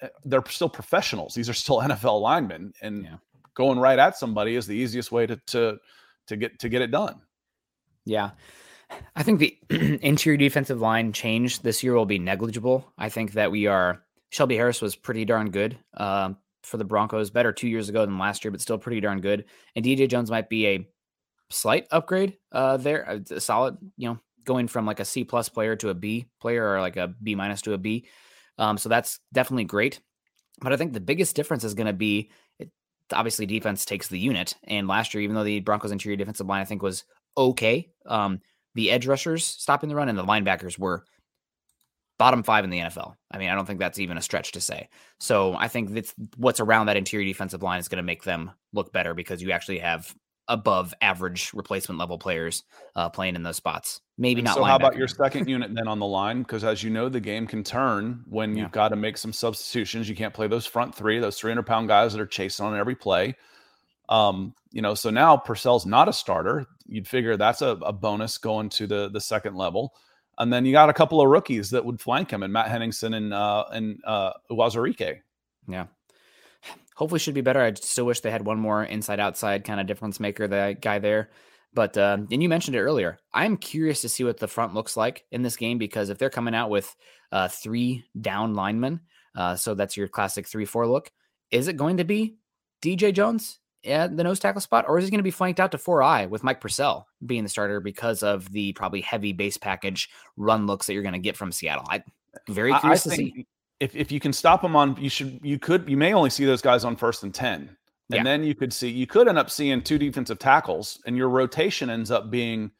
[0.00, 1.34] eh, they're still professionals.
[1.34, 3.16] These are still NFL linemen, and yeah.
[3.54, 5.78] going right at somebody is the easiest way to to
[6.26, 7.20] to get to get it done.
[8.04, 8.30] Yeah.
[9.16, 9.58] I think the
[10.02, 12.92] interior defensive line change this year will be negligible.
[12.98, 16.32] I think that we are Shelby Harris was pretty darn good uh,
[16.62, 19.44] for the Broncos, better two years ago than last year, but still pretty darn good.
[19.76, 20.88] And DJ Jones might be a
[21.52, 23.08] slight upgrade uh, there.
[23.08, 26.26] Uh, a solid, you know, going from like a C plus player to a B
[26.40, 28.06] player or like a B minus to a B.
[28.58, 30.00] Um, so that's definitely great.
[30.60, 32.70] But I think the biggest difference is going to be it,
[33.12, 34.54] obviously defense takes the unit.
[34.64, 37.04] And last year, even though the Broncos interior defensive line I think was
[37.36, 38.40] okay, um,
[38.74, 41.04] the edge rushers stopping the run and the linebackers were
[42.18, 43.14] bottom five in the NFL.
[43.32, 44.88] I mean, I don't think that's even a stretch to say.
[45.18, 48.52] So I think that's what's around that interior defensive line is going to make them
[48.72, 50.14] look better because you actually have
[50.48, 52.64] above average replacement level players
[52.96, 54.00] uh, playing in those spots.
[54.18, 54.56] Maybe and not.
[54.56, 56.42] So, how about your second unit then on the line?
[56.42, 58.62] Because as you know, the game can turn when yeah.
[58.62, 60.08] you've got to make some substitutions.
[60.08, 62.94] You can't play those front three, those 300 pound guys that are chasing on every
[62.94, 63.36] play.
[64.08, 66.66] Um, you know, so now Purcell's not a starter.
[66.86, 69.94] You'd figure that's a, a bonus going to the the second level.
[70.38, 73.14] And then you got a couple of rookies that would flank him, and Matt Henningsen
[73.14, 75.20] and uh, and uh, Uwazurike.
[75.68, 75.86] Yeah,
[76.94, 77.60] hopefully should be better.
[77.60, 80.98] I still wish they had one more inside outside kind of difference maker, that guy
[80.98, 81.30] there.
[81.74, 83.18] But uh, and you mentioned it earlier.
[83.32, 86.30] I'm curious to see what the front looks like in this game because if they're
[86.30, 86.94] coming out with
[87.30, 89.00] uh, three down linemen,
[89.34, 91.10] uh, so that's your classic three-four look.
[91.50, 92.36] Is it going to be
[92.82, 95.72] DJ Jones at the nose tackle spot, or is he going to be flanked out
[95.72, 99.56] to four eye with Mike Purcell being the starter because of the probably heavy base
[99.56, 101.86] package run looks that you're going to get from Seattle?
[101.88, 102.02] I
[102.48, 103.46] very curious I, I to see
[103.82, 106.44] if, if you can stop them on, you should, you could, you may only see
[106.44, 107.62] those guys on first and 10.
[107.62, 107.76] And
[108.10, 108.22] yeah.
[108.22, 111.90] then you could see, you could end up seeing two defensive tackles and your rotation
[111.90, 112.70] ends up being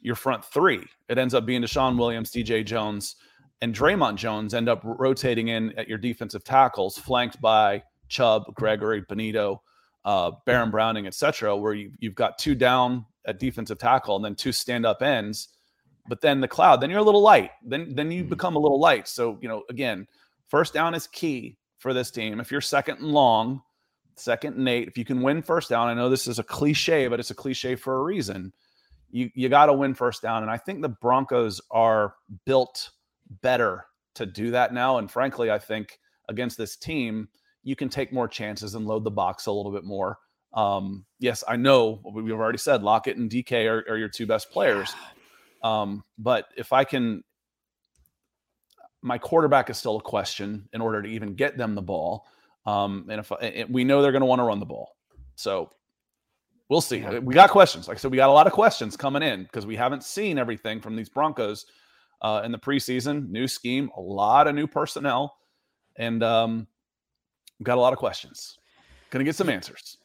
[0.00, 0.84] your front three.
[1.08, 3.14] It ends up being DeShawn Williams, DJ Jones,
[3.60, 9.02] and Dre'Mont Jones end up rotating in at your defensive tackles, flanked by Chubb, Gregory,
[9.02, 9.60] Bonitto,
[10.04, 14.34] uh, Baron Browning, etc., where you, you've got two down at defensive tackle and then
[14.34, 15.48] two stand up ends.
[16.08, 17.50] But then the cloud, then you're a little light.
[17.64, 18.30] Then then you mm-hmm.
[18.30, 19.06] become a little light.
[19.06, 20.06] So you know, again,
[20.48, 22.40] First down is key for this team.
[22.40, 23.62] If you're second and long,
[24.16, 27.06] second and eight, if you can win first down, I know this is a cliche,
[27.08, 28.52] but it's a cliche for a reason.
[29.10, 32.90] You you got to win first down, and I think the Broncos are built
[33.42, 34.98] better to do that now.
[34.98, 37.28] And frankly, I think against this team,
[37.62, 40.18] you can take more chances and load the box a little bit more.
[40.52, 44.50] Um, yes, I know we've already said Lockett and DK are, are your two best
[44.50, 44.94] players.
[45.62, 47.22] Um, but if I can
[49.02, 52.26] my quarterback is still a question in order to even get them the ball.
[52.66, 54.96] Um, and if and we know they're going to want to run the ball,
[55.36, 55.70] so
[56.68, 56.98] we'll see.
[56.98, 57.18] Yeah.
[57.18, 57.88] We got questions.
[57.88, 60.38] Like I said, we got a lot of questions coming in because we haven't seen
[60.38, 61.66] everything from these Broncos
[62.20, 63.30] uh, in the preseason.
[63.30, 65.36] New scheme, a lot of new personnel,
[65.96, 66.66] and um,
[67.62, 68.58] got a lot of questions.
[69.10, 69.96] Going to get some answers.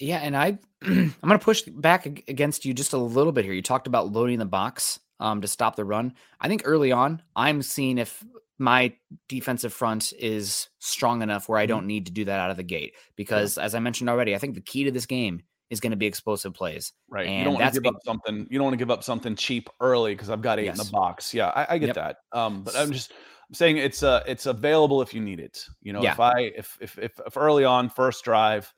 [0.00, 3.54] Yeah, and I I'm going to push back against you just a little bit here.
[3.54, 6.14] You talked about loading the box um, to stop the run.
[6.40, 8.24] I think early on, I'm seeing if
[8.58, 8.92] my
[9.28, 11.68] defensive front is strong enough where I mm-hmm.
[11.68, 12.94] don't need to do that out of the gate.
[13.16, 13.64] Because yeah.
[13.64, 16.06] as I mentioned already, I think the key to this game is going to be
[16.06, 16.92] explosive plays.
[17.08, 17.26] Right.
[17.26, 18.46] And you don't want to give up something.
[18.50, 20.78] You don't want to give up something cheap early because I've got eight yes.
[20.78, 21.32] in the box.
[21.32, 21.96] Yeah, I, I get yep.
[21.96, 22.16] that.
[22.32, 23.12] Um, but I'm just
[23.48, 25.64] I'm saying it's uh it's available if you need it.
[25.82, 26.12] You know, yeah.
[26.12, 28.72] if I if, if if if early on first drive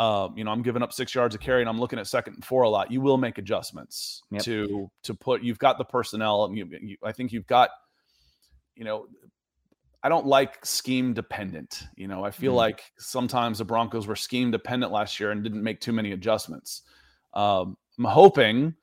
[0.00, 2.32] uh, you know, I'm giving up six yards of carry and I'm looking at second
[2.32, 2.90] and four a lot.
[2.90, 4.40] You will make adjustments yep.
[4.44, 5.42] to to put.
[5.42, 7.68] You've got the personnel, and you, you, I think you've got.
[8.76, 9.08] You know,
[10.02, 11.82] I don't like scheme dependent.
[11.96, 12.56] You know, I feel mm.
[12.56, 16.80] like sometimes the Broncos were scheme dependent last year and didn't make too many adjustments.
[17.34, 18.74] Um, I'm hoping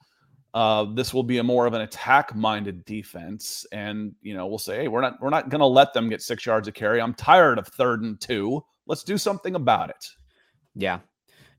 [0.53, 4.59] uh, this will be a more of an attack minded defense, and you know, we'll
[4.59, 7.01] say, hey, we're not we're not going to let them get six yards of carry.
[7.01, 8.63] I'm tired of third and two.
[8.85, 10.05] Let's do something about it.
[10.77, 10.99] Yeah.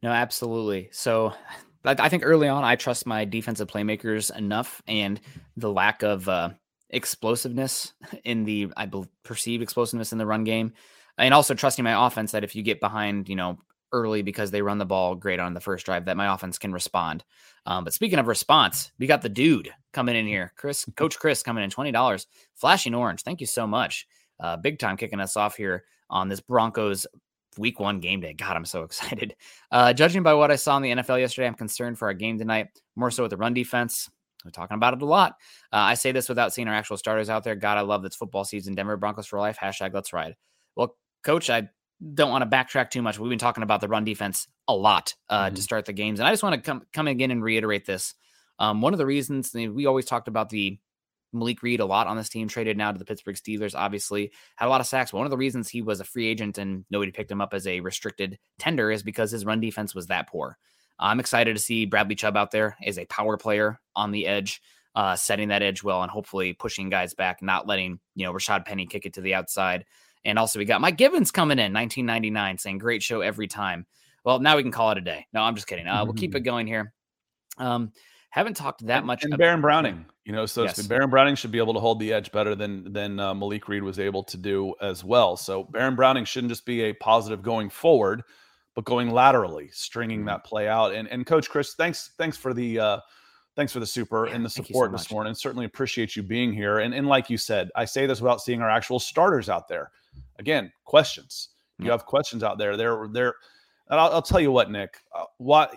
[0.03, 0.89] No, absolutely.
[0.93, 1.33] So
[1.85, 5.21] I think early on, I trust my defensive playmakers enough, and
[5.57, 6.51] the lack of uh,
[6.91, 7.95] explosiveness
[8.25, 8.91] in the I
[9.25, 10.73] perceive explosiveness in the run game,
[11.16, 13.59] and also trusting my offense that if you get behind, you know,
[13.93, 16.73] early because they run the ball great on the first drive, that my offense can
[16.73, 17.25] respond.
[17.64, 20.53] Um, but speaking of response, we got the dude coming in here.
[20.57, 22.27] Chris, Coach Chris coming in twenty dollars.
[22.55, 23.23] Flashing orange.
[23.23, 24.07] Thank you so much.
[24.41, 27.07] Uh, big time kicking us off here on this Broncos
[27.59, 28.32] week one game day.
[28.32, 29.34] God, I'm so excited.
[29.70, 32.38] Uh, judging by what I saw in the NFL yesterday, I'm concerned for our game
[32.38, 34.09] tonight, more so with the run defense.
[34.44, 35.32] We're talking about it a lot.
[35.72, 37.56] Uh, I say this without seeing our actual starters out there.
[37.56, 38.74] God, I love this football season.
[38.74, 39.59] Denver Broncos for life.
[39.61, 40.36] Hashtag let's ride.
[40.76, 41.68] Well, coach, I
[42.14, 43.18] don't want to backtrack too much.
[43.18, 45.54] We've been talking about the run defense a lot uh, mm-hmm.
[45.56, 46.20] to start the games.
[46.20, 48.14] And I just want to come, come again and reiterate this.
[48.61, 50.78] Um, one of the reasons we always talked about the
[51.33, 54.66] Malik Reed a lot on this team, traded now to the Pittsburgh Steelers, obviously had
[54.66, 55.12] a lot of sacks.
[55.12, 57.66] One of the reasons he was a free agent and nobody picked him up as
[57.66, 60.59] a restricted tender is because his run defense was that poor.
[60.99, 64.61] I'm excited to see Bradley Chubb out there as a power player on the edge,
[64.95, 68.64] uh, setting that edge well and hopefully pushing guys back, not letting, you know, Rashad
[68.64, 69.85] Penny kick it to the outside.
[70.24, 73.87] And also, we got Mike Gibbons coming in, 1999, saying, Great show every time.
[74.24, 75.26] Well, now we can call it a day.
[75.33, 75.87] No, I'm just kidding.
[75.87, 76.93] Uh, we'll keep it going here.
[77.57, 77.93] Um,
[78.31, 79.24] haven't talked that much.
[79.24, 80.87] And, and Baron Browning, you know, so yes.
[80.87, 83.83] Baron Browning should be able to hold the edge better than than uh, Malik Reed
[83.83, 85.37] was able to do as well.
[85.37, 88.22] So Baron Browning shouldn't just be a positive going forward,
[88.74, 90.29] but going laterally, stringing mm-hmm.
[90.29, 90.95] that play out.
[90.95, 93.01] And and Coach Chris, thanks thanks for the uh,
[93.57, 95.35] thanks for the super yeah, and the support so this morning.
[95.35, 96.79] Certainly appreciate you being here.
[96.79, 99.91] And and like you said, I say this without seeing our actual starters out there.
[100.39, 101.51] Again, questions.
[101.81, 102.76] You have questions out there.
[102.76, 103.35] There, there.
[103.89, 104.99] I'll, I'll, tell you what, Nick.
[105.14, 105.72] Uh, what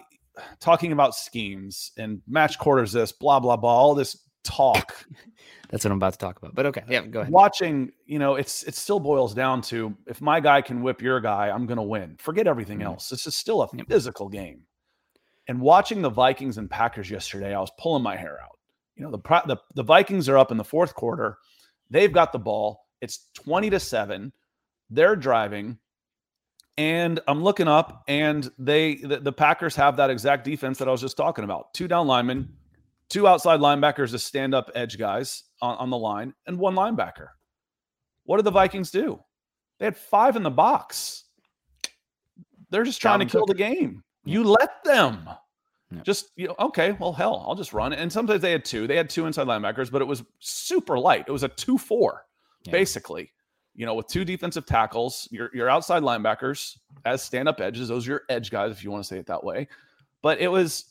[0.60, 5.06] talking about schemes and match quarters, this blah blah blah, all this talk.
[5.70, 6.54] That's what I'm about to talk about.
[6.54, 7.32] But okay, yeah, go ahead.
[7.32, 11.22] Watching, you know, it's it still boils down to if my guy can whip your
[11.22, 12.18] guy, I'm going to win.
[12.20, 12.88] Forget everything mm-hmm.
[12.88, 13.10] else.
[13.10, 14.66] This is still a physical game.
[15.48, 18.58] And watching the Vikings and Packers yesterday, I was pulling my hair out.
[18.96, 21.38] You know, the the, the Vikings are up in the fourth quarter.
[21.90, 22.86] They've got the ball.
[23.02, 24.32] It's 20 to 7.
[24.90, 25.78] They're driving.
[26.82, 30.92] And I'm looking up, and they the, the, Packers have that exact defense that I
[30.92, 31.76] was just talking about.
[31.76, 32.50] Two down linemen,
[33.08, 37.28] two outside linebackers to stand up edge guys on, on the line, and one linebacker.
[38.24, 39.20] What did the Vikings do?
[39.78, 41.26] They had five in the box.
[42.72, 44.04] They're just trying down to kill the game.
[44.26, 45.30] You let them.
[46.02, 47.94] Just you know, okay, well, hell, I'll just run.
[47.94, 48.88] And sometimes they had two.
[48.88, 51.26] They had two inside linebackers, but it was super light.
[51.28, 52.26] It was a two-four,
[52.64, 52.72] yeah.
[52.72, 53.30] basically
[53.76, 57.88] you know, with two defensive tackles, your your outside linebackers as stand up edges.
[57.88, 59.68] Those are your edge guys, if you want to say it that way.
[60.22, 60.86] But it was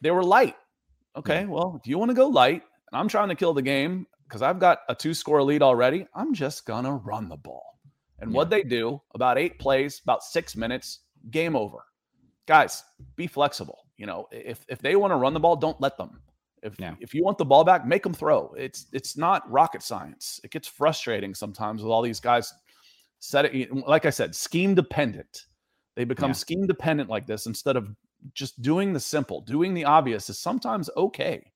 [0.00, 0.56] they were light.
[1.16, 4.06] Okay, well, if you want to go light, and I'm trying to kill the game
[4.28, 7.78] because I've got a two score lead already, I'm just gonna run the ball.
[8.20, 8.36] And yeah.
[8.36, 11.00] what they do about eight plays, about six minutes,
[11.30, 11.78] game over.
[12.46, 12.84] Guys,
[13.16, 13.86] be flexible.
[13.96, 16.20] You know, if if they want to run the ball, don't let them.
[16.62, 16.94] If yeah.
[17.00, 18.54] if you want the ball back, make them throw.
[18.56, 20.40] It's it's not rocket science.
[20.44, 22.52] It gets frustrating sometimes with all these guys
[23.20, 25.46] set it like I said, scheme dependent.
[25.94, 26.34] They become yeah.
[26.34, 27.94] scheme dependent like this instead of
[28.34, 31.52] just doing the simple, doing the obvious is sometimes okay.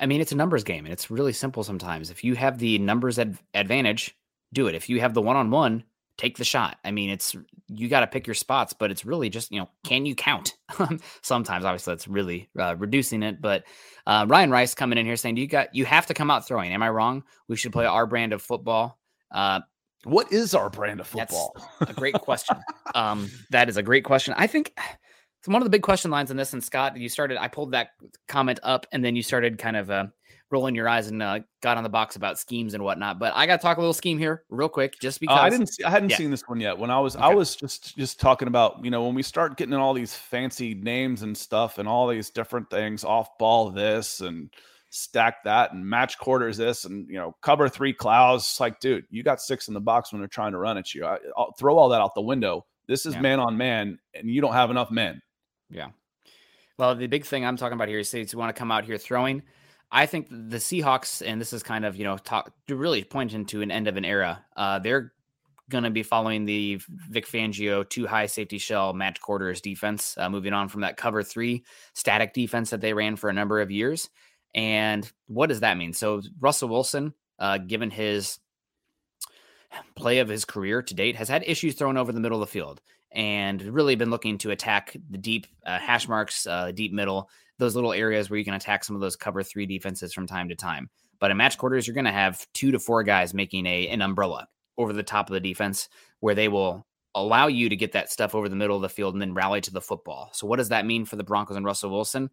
[0.00, 2.10] I mean, it's a numbers game and it's really simple sometimes.
[2.10, 4.16] If you have the numbers ad- advantage,
[4.52, 4.74] do it.
[4.74, 5.84] If you have the one on one,
[6.16, 6.78] take the shot.
[6.84, 7.36] I mean, it's
[7.68, 10.54] you got to pick your spots, but it's really just you know, can you count?
[11.22, 13.40] Sometimes, obviously, that's really uh, reducing it.
[13.40, 13.64] But
[14.06, 16.46] uh, Ryan Rice coming in here saying, "Do you got you have to come out
[16.46, 17.24] throwing?" Am I wrong?
[17.48, 18.98] We should play our brand of football.
[19.30, 19.60] Uh,
[20.04, 21.54] what is our brand of football?
[21.80, 22.56] a great question.
[22.94, 24.34] um, that is a great question.
[24.36, 24.72] I think
[25.40, 26.52] it's one of the big question lines in this.
[26.52, 27.40] And Scott, you started.
[27.40, 27.90] I pulled that
[28.26, 30.06] comment up, and then you started kind of uh,
[30.50, 33.18] rolling your eyes and uh, got on the box about schemes and whatnot.
[33.18, 35.50] But I got to talk a little scheme here real quick, just because uh, I
[35.50, 36.16] didn't, see, I hadn't yeah.
[36.16, 36.78] seen this one yet.
[36.78, 37.24] When I was, okay.
[37.24, 40.14] I was just just talking about, you know, when we start getting in all these
[40.14, 44.50] fancy names and stuff, and all these different things, off ball this and
[44.90, 48.58] stack that, and match quarters this, and you know, cover three clouds.
[48.60, 51.04] like, dude, you got six in the box when they're trying to run at you.
[51.04, 52.64] I, will throw all that out the window.
[52.86, 53.20] This is yeah.
[53.20, 55.20] man on man, and you don't have enough men.
[55.70, 55.88] Yeah.
[56.78, 58.84] Well, the big thing I'm talking about here is say you want to come out
[58.84, 59.42] here throwing.
[59.90, 63.32] I think the Seahawks, and this is kind of you know talk to really point
[63.32, 64.44] into an end of an era.
[64.56, 65.12] Uh, they're
[65.70, 66.80] going to be following the
[67.10, 71.22] Vic Fangio two high safety shell match quarters defense, uh, moving on from that cover
[71.22, 71.64] three
[71.94, 74.08] static defense that they ran for a number of years.
[74.54, 75.92] And what does that mean?
[75.92, 78.38] So Russell Wilson, uh, given his
[79.94, 82.52] play of his career to date, has had issues thrown over the middle of the
[82.52, 82.80] field
[83.12, 87.28] and really been looking to attack the deep uh, hash marks, uh, deep middle,
[87.58, 90.48] those little areas where you can attack some of those cover three defenses from time
[90.48, 90.90] to time.
[91.18, 94.02] But in match quarters, you're going to have two to four guys making a an
[94.02, 95.88] umbrella over the top of the defense
[96.20, 99.14] where they will allow you to get that stuff over the middle of the field
[99.14, 100.30] and then rally to the football.
[100.32, 102.30] So what does that mean for the Broncos and Russell Wilson?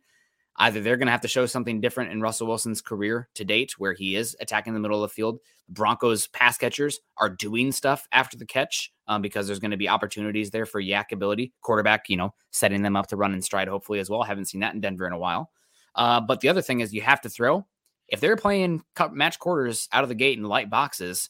[0.58, 3.74] Either they're going to have to show something different in Russell Wilson's career to date,
[3.78, 5.40] where he is attacking the middle of the field.
[5.68, 9.78] The Broncos pass catchers are doing stuff after the catch um, because there's going to
[9.78, 11.52] be opportunities there for YAC ability.
[11.62, 14.24] Quarterback, you know, setting them up to run in stride, hopefully as well.
[14.24, 15.52] Haven't seen that in Denver in a while.
[15.96, 17.66] Uh, but the other thing is you have to throw.
[18.08, 21.30] if they're playing match quarters out of the gate in light boxes,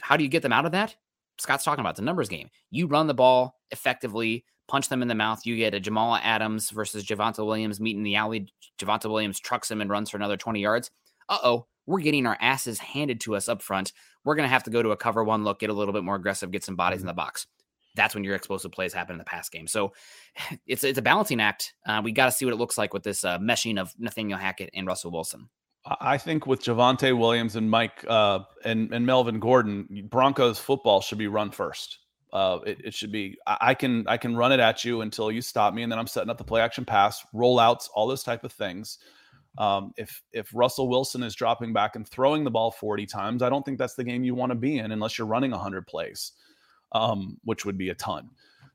[0.00, 0.96] how do you get them out of that?
[1.38, 2.48] Scott's talking about the numbers game.
[2.70, 5.44] You run the ball effectively, punch them in the mouth.
[5.44, 8.48] You get a Jamal Adams versus Javonte Williams meeting the alley.
[8.78, 10.90] Javonte Williams trucks him and runs for another 20 yards.
[11.28, 13.92] Uh oh, we're getting our asses handed to us up front.
[14.24, 16.04] We're going to have to go to a cover one look, get a little bit
[16.04, 17.04] more aggressive, get some bodies mm-hmm.
[17.04, 17.46] in the box.
[17.96, 19.66] That's when your explosive plays happen in the pass game.
[19.66, 19.92] So
[20.66, 21.74] it's it's a balancing act.
[21.86, 24.38] Uh, we got to see what it looks like with this uh, meshing of Nathaniel
[24.38, 25.48] Hackett and Russell Wilson.
[26.00, 31.18] I think with Javonte Williams and Mike uh, and and Melvin Gordon, Broncos football should
[31.18, 31.98] be run first.
[32.34, 35.40] Uh, it, it, should be I can I can run it at you until you
[35.40, 38.42] stop me, and then I'm setting up the play action pass, rollouts, all those type
[38.42, 38.98] of things.
[39.56, 43.48] Um, if if Russell Wilson is dropping back and throwing the ball 40 times, I
[43.48, 46.32] don't think that's the game you want to be in unless you're running 100 plays,
[46.90, 48.28] um, which would be a ton.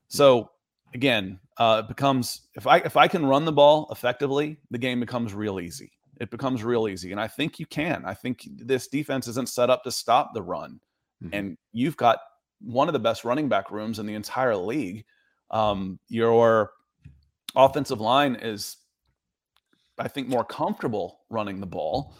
[0.08, 0.52] So
[0.94, 5.02] again, uh, it becomes if I if I can run the ball effectively, the game
[5.02, 5.92] becomes real easy.
[6.22, 8.04] It becomes real easy, and I think you can.
[8.06, 10.80] I think this defense isn't set up to stop the run,
[11.22, 11.34] mm-hmm.
[11.34, 12.20] and you've got
[12.62, 15.06] one of the best running back rooms in the entire league.
[15.52, 16.72] Um, your
[17.56, 18.78] offensive line is,
[19.98, 22.14] I think, more comfortable running the ball.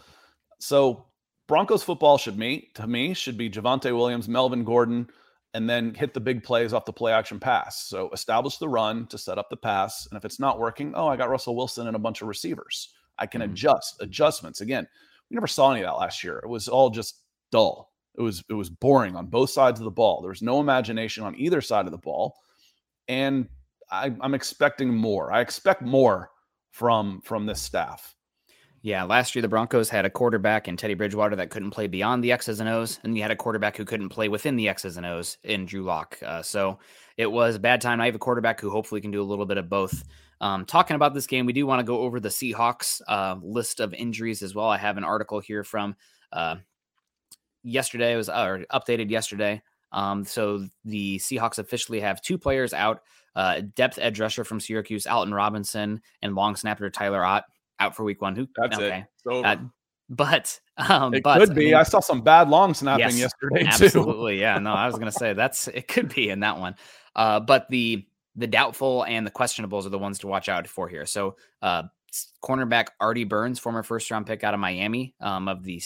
[0.60, 1.06] So
[1.48, 5.10] Broncos football should meet to me should be Javonte Williams, Melvin Gordon,
[5.54, 7.88] and then hit the big plays off the play action pass.
[7.88, 10.08] So establish the run to set up the pass.
[10.08, 12.94] And if it's not working, oh, I got Russell Wilson and a bunch of receivers.
[13.18, 13.52] I can mm-hmm.
[13.52, 14.62] adjust adjustments.
[14.62, 14.88] Again,
[15.30, 16.38] we never saw any of that last year.
[16.38, 17.22] It was all just
[17.52, 17.89] dull.
[18.18, 20.22] It was it was boring on both sides of the ball.
[20.22, 22.36] There was no imagination on either side of the ball,
[23.08, 23.48] and
[23.92, 25.32] I, I'm expecting more.
[25.32, 26.32] I expect more
[26.72, 28.16] from from this staff.
[28.82, 32.24] Yeah, last year the Broncos had a quarterback in Teddy Bridgewater that couldn't play beyond
[32.24, 34.96] the X's and O's, and you had a quarterback who couldn't play within the X's
[34.96, 36.18] and O's in Drew Lock.
[36.26, 36.80] Uh, so
[37.18, 38.00] it was a bad time.
[38.00, 40.06] I have a quarterback who hopefully can do a little bit of both.
[40.40, 43.82] Um, talking about this game, we do want to go over the Seahawks uh, list
[43.82, 44.70] of injuries as well.
[44.70, 45.98] I have an article here from
[46.32, 46.56] uh,
[47.64, 48.16] yesterday.
[48.16, 49.62] Was or updated yesterday.
[49.92, 53.02] Um, so the Seahawks officially have two players out:
[53.36, 57.46] uh, depth edge rusher from Syracuse, Alton Robinson, and long snapper Tyler Ott
[57.80, 58.36] out for Week One.
[58.36, 58.48] Who?
[58.56, 59.06] That's okay.
[59.26, 59.46] it.
[59.46, 59.56] Uh,
[60.10, 61.68] but um, it but, could be.
[61.68, 63.86] I, mean, I, saw some bad long snapping yes, yesterday too.
[63.86, 64.60] Absolutely, yeah.
[64.60, 65.88] No, I was gonna say that's it.
[65.88, 66.76] Could be in that one.
[67.16, 68.06] Uh, but the
[68.36, 71.06] the doubtful and the questionables are the ones to watch out for here.
[71.06, 71.84] So, uh,
[72.44, 75.82] cornerback Artie Burns, former first round pick out of Miami, um, of the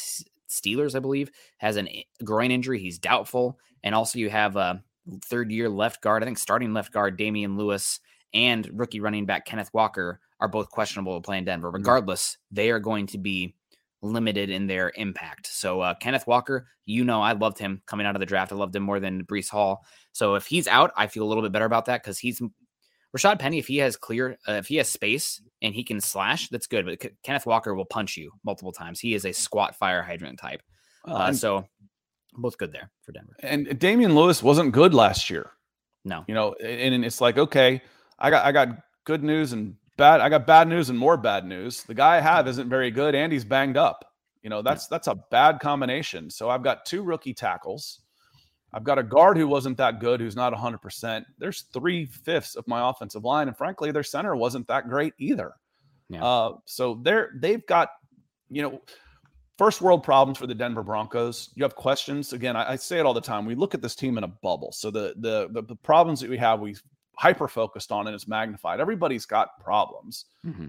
[0.54, 2.80] Steelers, I believe, has a groin injury.
[2.80, 3.60] He's doubtful.
[3.84, 4.84] And also, you have a
[5.24, 8.00] third year left guard, I think starting left guard Damien Lewis
[8.34, 11.68] and rookie running back Kenneth Walker are both questionable to play in Denver.
[11.68, 11.78] Mm-hmm.
[11.78, 13.56] Regardless, they are going to be
[14.02, 15.48] limited in their impact.
[15.48, 18.52] So uh, Kenneth Walker, you know, I loved him coming out of the draft.
[18.52, 19.86] I loved him more than Breece Hall.
[20.12, 22.42] So if he's out, I feel a little bit better about that because he's
[23.16, 26.50] Rashad Penny, if he has clear, uh, if he has space and he can slash,
[26.50, 26.86] that's good.
[26.86, 29.00] But Kenneth Walker will punch you multiple times.
[29.00, 30.62] He is a squat fire hydrant type.
[31.06, 31.66] Uh, so
[32.34, 33.36] both good there for Denver.
[33.40, 35.52] And Damien Lewis wasn't good last year.
[36.06, 37.82] No, you know, and it's like okay,
[38.20, 40.20] I got I got good news and bad.
[40.20, 41.84] I got bad news and more bad news.
[41.84, 44.04] The guy I have isn't very good, and he's banged up.
[44.42, 46.30] You know, that's that's a bad combination.
[46.30, 48.02] So I've got two rookie tackles
[48.74, 51.26] I've got a guard who wasn't that good, who's not 100%.
[51.38, 53.48] There's three fifths of my offensive line.
[53.48, 55.54] And frankly, their center wasn't that great either.
[56.10, 56.24] Yeah.
[56.24, 57.90] Uh, so they're, they've got,
[58.50, 58.82] you know,
[59.58, 61.50] first world problems for the Denver Broncos.
[61.56, 62.34] You have questions.
[62.34, 63.46] Again, I, I, say it all the time.
[63.46, 64.72] We look at this team in a bubble.
[64.72, 66.76] So the, the, the, the problems that we have, we
[67.16, 68.80] hyper focused on and it's magnified.
[68.80, 70.26] Everybody's got problems.
[70.46, 70.68] Mm-hmm.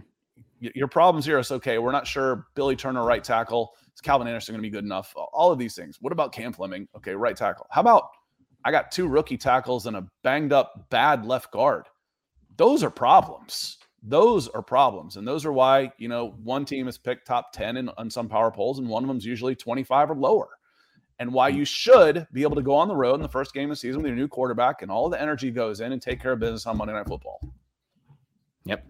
[0.74, 1.78] Your problems here is okay.
[1.78, 5.14] We're not sure Billy Turner, right tackle is Calvin Anderson going to be good enough?
[5.16, 5.98] All of these things.
[6.00, 6.88] What about Cam Fleming?
[6.96, 7.66] Okay, right tackle.
[7.70, 8.08] How about
[8.64, 11.86] I got two rookie tackles and a banged up bad left guard?
[12.56, 13.78] Those are problems.
[14.02, 15.16] Those are problems.
[15.16, 18.28] And those are why, you know, one team is picked top 10 in, on some
[18.28, 20.48] power polls, and one of them is usually 25 or lower.
[21.20, 21.56] And why mm.
[21.56, 23.80] you should be able to go on the road in the first game of the
[23.80, 26.40] season with your new quarterback and all the energy goes in and take care of
[26.40, 27.40] business on Monday Night Football.
[28.64, 28.84] Yep.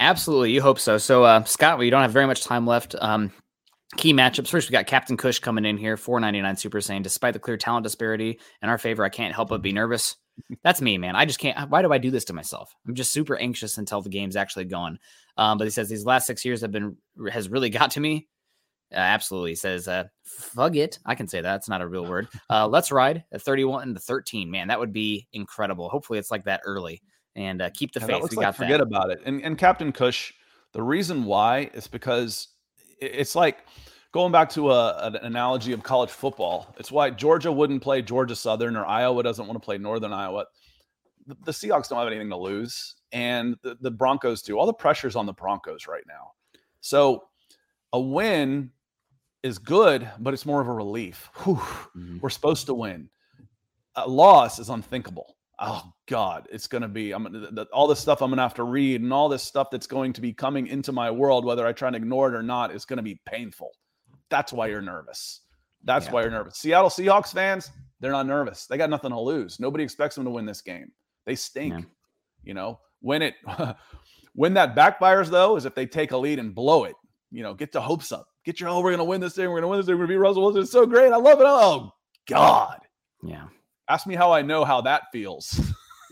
[0.00, 0.52] Absolutely.
[0.52, 0.98] You hope so.
[0.98, 2.94] So, uh, Scott, we don't have very much time left.
[3.00, 3.32] Um,
[3.96, 4.48] Key matchups.
[4.48, 7.02] First, we got Captain Kush coming in here, 499 Super Saiyan.
[7.02, 10.16] Despite the clear talent disparity in our favor, I can't help but be nervous.
[10.62, 11.16] That's me, man.
[11.16, 11.70] I just can't.
[11.70, 12.74] Why do I do this to myself?
[12.86, 14.98] I'm just super anxious until the game's actually going.
[15.38, 16.96] Um, but he says these last six years have been
[17.32, 18.28] has really got to me.
[18.92, 19.52] Uh, absolutely.
[19.52, 20.04] He says, uh,
[20.56, 20.98] it.
[21.04, 21.56] I can say that.
[21.56, 22.28] It's not a real word.
[22.48, 24.50] Uh, let's ride at 31 to 13.
[24.50, 25.88] Man, that would be incredible.
[25.88, 27.02] Hopefully, it's like that early
[27.38, 28.20] and uh, keep the faith.
[28.30, 28.82] we like got forget that.
[28.82, 29.20] about it.
[29.24, 30.32] And, and Captain Kush,
[30.72, 32.48] the reason why is because
[33.00, 33.58] it's like
[34.12, 36.74] going back to a, an analogy of college football.
[36.78, 40.46] It's why Georgia wouldn't play Georgia Southern or Iowa doesn't want to play Northern Iowa.
[41.28, 44.58] The, the Seahawks don't have anything to lose, and the, the Broncos do.
[44.58, 46.32] All the pressure's on the Broncos right now.
[46.80, 47.28] So
[47.92, 48.72] A win
[49.44, 51.30] is good, but it's more of a relief.
[51.36, 52.18] Mm-hmm.
[52.20, 53.08] We're supposed to win.
[53.94, 55.36] A loss is unthinkable.
[55.60, 57.12] Oh God, it's going to be.
[57.12, 59.70] I'm the, all this stuff I'm going to have to read, and all this stuff
[59.70, 62.42] that's going to be coming into my world, whether I try and ignore it or
[62.42, 63.70] not, is going to be painful.
[64.30, 65.40] That's why you're nervous.
[65.84, 66.12] That's yeah.
[66.12, 66.58] why you're nervous.
[66.58, 68.66] Seattle Seahawks fans, they're not nervous.
[68.66, 69.58] They got nothing to lose.
[69.58, 70.92] Nobody expects them to win this game.
[71.26, 71.74] They stink.
[71.74, 71.84] Yeah.
[72.44, 73.34] You know, when it
[74.34, 76.94] when that backfires though is if they take a lead and blow it.
[77.30, 78.26] You know, get the hopes up.
[78.44, 79.50] Get your oh, we're gonna win this thing.
[79.50, 79.96] We're gonna win this thing.
[79.96, 80.62] We're gonna beat Russell Wilson.
[80.62, 81.12] It's so great.
[81.12, 81.46] I love it.
[81.46, 81.92] Oh
[82.26, 82.78] God.
[83.22, 83.48] Yeah.
[83.88, 85.60] Ask me how I know how that feels.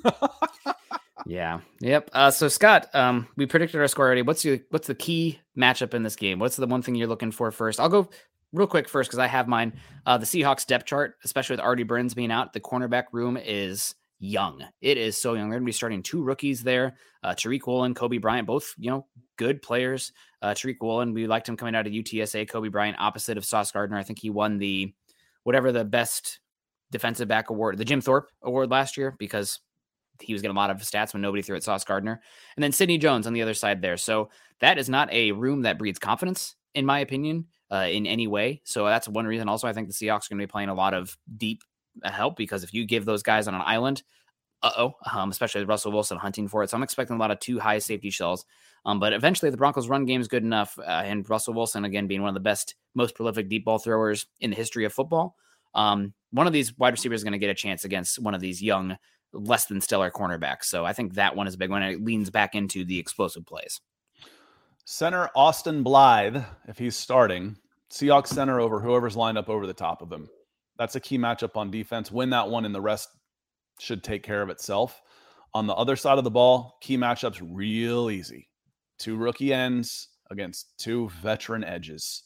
[1.26, 1.60] yeah.
[1.80, 2.10] Yep.
[2.12, 4.22] Uh, so Scott, um, we predicted our score already.
[4.22, 6.38] What's your what's the key matchup in this game?
[6.38, 7.80] What's the one thing you're looking for first?
[7.80, 8.08] I'll go
[8.52, 9.74] real quick first because I have mine.
[10.04, 13.94] Uh, the Seahawks depth chart, especially with Artie Burns being out, the cornerback room is
[14.18, 14.64] young.
[14.80, 15.50] It is so young.
[15.50, 16.96] They're going to be starting two rookies there.
[17.22, 19.06] Uh, Tariq Woolen, Coby Bryant, both, you know,
[19.36, 20.12] good players.
[20.40, 22.48] Uh, Tariq Woolen, we liked him coming out of UTSA.
[22.48, 23.98] Coby Bryant, opposite of Sauce Gardner.
[23.98, 24.94] I think he won the
[25.42, 26.40] whatever the best
[26.90, 29.60] defensive back award, the Jim Thorpe award last year because
[30.20, 32.20] he was getting a lot of stats when nobody threw at Sauce Gardner.
[32.56, 33.96] And then Sidney Jones on the other side there.
[33.96, 34.30] So
[34.60, 38.62] that is not a room that breeds confidence, in my opinion, uh, in any way.
[38.64, 39.48] So that's one reason.
[39.48, 41.62] Also, I think the Seahawks are going to be playing a lot of deep
[42.02, 44.02] uh, help because if you give those guys on an island,
[44.62, 46.70] uh oh, um, especially Russell Wilson hunting for it.
[46.70, 48.46] So I'm expecting a lot of two high safety shells.
[48.86, 52.06] Um, but eventually, the Broncos' run game is good enough, uh, and Russell Wilson again
[52.06, 55.36] being one of the best, most prolific deep ball throwers in the history of football.
[55.76, 58.40] Um, one of these wide receivers is going to get a chance against one of
[58.40, 58.96] these young,
[59.32, 60.64] less than stellar cornerbacks.
[60.64, 61.82] So I think that one is a big one.
[61.82, 63.80] It leans back into the explosive plays.
[64.84, 67.56] Center Austin Blythe, if he's starting,
[67.90, 70.28] Seahawks center over whoever's lined up over the top of him.
[70.78, 72.10] That's a key matchup on defense.
[72.10, 73.08] Win that one, and the rest
[73.78, 75.00] should take care of itself.
[75.54, 78.48] On the other side of the ball, key matchups real easy.
[78.98, 82.24] Two rookie ends against two veteran edges.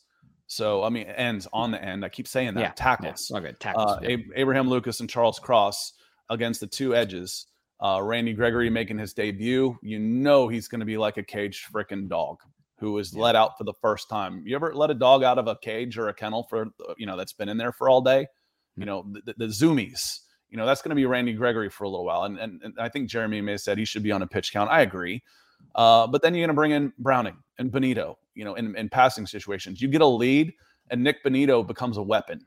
[0.50, 2.04] So I mean, ends on the end.
[2.04, 2.60] I keep saying that.
[2.60, 3.30] Yeah, tackles.
[3.30, 3.38] Yeah.
[3.38, 3.92] Okay, tackles.
[3.92, 4.16] Uh, yeah.
[4.34, 5.92] Abraham Lucas and Charles Cross
[6.28, 7.46] against the two edges.
[7.80, 9.78] Uh, Randy Gregory making his debut.
[9.80, 12.38] You know he's going to be like a caged freaking dog
[12.80, 14.42] who is let out for the first time.
[14.44, 16.66] You ever let a dog out of a cage or a kennel for
[16.98, 18.26] you know that's been in there for all day?
[18.76, 20.18] You know the, the zoomies
[20.50, 22.24] you know, that's going to be Randy Gregory for a little while.
[22.24, 24.52] And, and, and I think Jeremy may have said he should be on a pitch
[24.52, 24.70] count.
[24.70, 25.22] I agree.
[25.74, 28.88] Uh, but then you're going to bring in Browning and Bonitto, you know, in, in
[28.88, 29.80] passing situations.
[29.80, 30.52] You get a lead,
[30.90, 32.44] and Nick Bonitto becomes a weapon.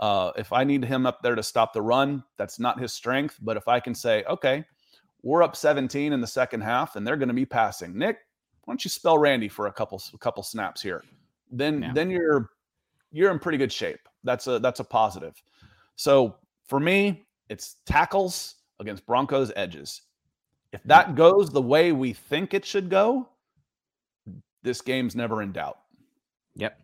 [0.00, 3.38] Uh, if I need him up there to stop the run, that's not his strength.
[3.40, 4.64] But if I can say, okay,
[5.22, 7.96] we're up 17 in the second half, and they're going to be passing.
[7.96, 8.18] Nick,
[8.64, 11.04] why don't you spell Randy for a couple a couple snaps here?
[11.52, 11.92] Then yeah.
[11.94, 12.50] then you're
[13.12, 14.00] you're in pretty good shape.
[14.24, 15.40] That's a that's a positive.
[15.96, 16.36] So
[16.66, 20.02] for me, it's tackles against Broncos edges.
[20.72, 23.28] If that goes the way we think it should go,
[24.64, 25.78] this game's never in doubt.
[26.56, 26.80] Yep.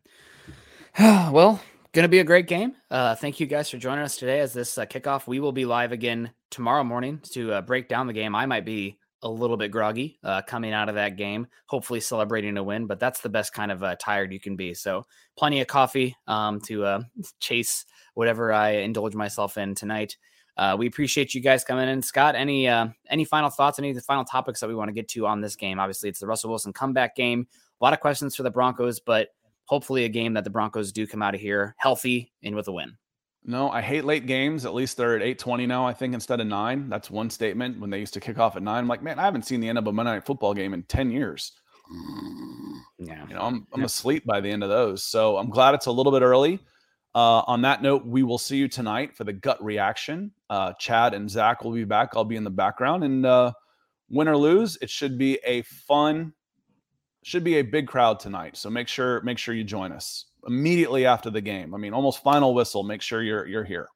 [1.01, 1.61] well,
[1.93, 2.75] going to be a great game.
[2.91, 5.27] Uh, thank you guys for joining us today as this uh, kickoff.
[5.27, 8.35] We will be live again tomorrow morning to uh, break down the game.
[8.37, 12.57] I might be a little bit groggy uh, coming out of that game, hopefully celebrating
[12.57, 14.73] a win, but that's the best kind of uh, tired you can be.
[14.75, 15.05] So,
[15.37, 17.03] plenty of coffee um, to uh,
[17.41, 20.17] chase whatever I indulge myself in tonight.
[20.57, 22.03] Uh, we appreciate you guys coming in.
[22.03, 23.79] Scott, any uh, any final thoughts?
[23.79, 25.79] Any of the final topics that we want to get to on this game?
[25.79, 27.47] Obviously, it's the Russell Wilson comeback game.
[27.81, 29.29] A lot of questions for the Broncos, but
[29.65, 32.73] hopefully, a game that the Broncos do come out of here healthy and with a
[32.73, 32.97] win.
[33.43, 34.67] No, I hate late games.
[34.67, 36.91] At least they're at eight twenty now, I think, instead of nine.
[36.91, 37.81] That's one statement.
[37.81, 39.69] When they used to kick off at nine, I'm like, man, I haven't seen the
[39.69, 41.53] end of a Monday Night Football game in ten years.
[42.99, 43.87] Yeah, you know, I'm I'm yeah.
[43.87, 45.03] asleep by the end of those.
[45.03, 46.61] So I'm glad it's a little bit early.
[47.15, 50.31] Uh, on that note, we will see you tonight for the gut reaction.
[50.49, 52.11] Uh, Chad and Zach will be back.
[52.15, 53.53] I'll be in the background, and uh,
[54.11, 56.33] win or lose, it should be a fun,
[57.23, 58.57] should be a big crowd tonight.
[58.57, 61.75] So make sure make sure you join us immediately after the game.
[61.75, 62.83] I mean, almost final whistle.
[62.83, 63.89] Make sure you're you're here.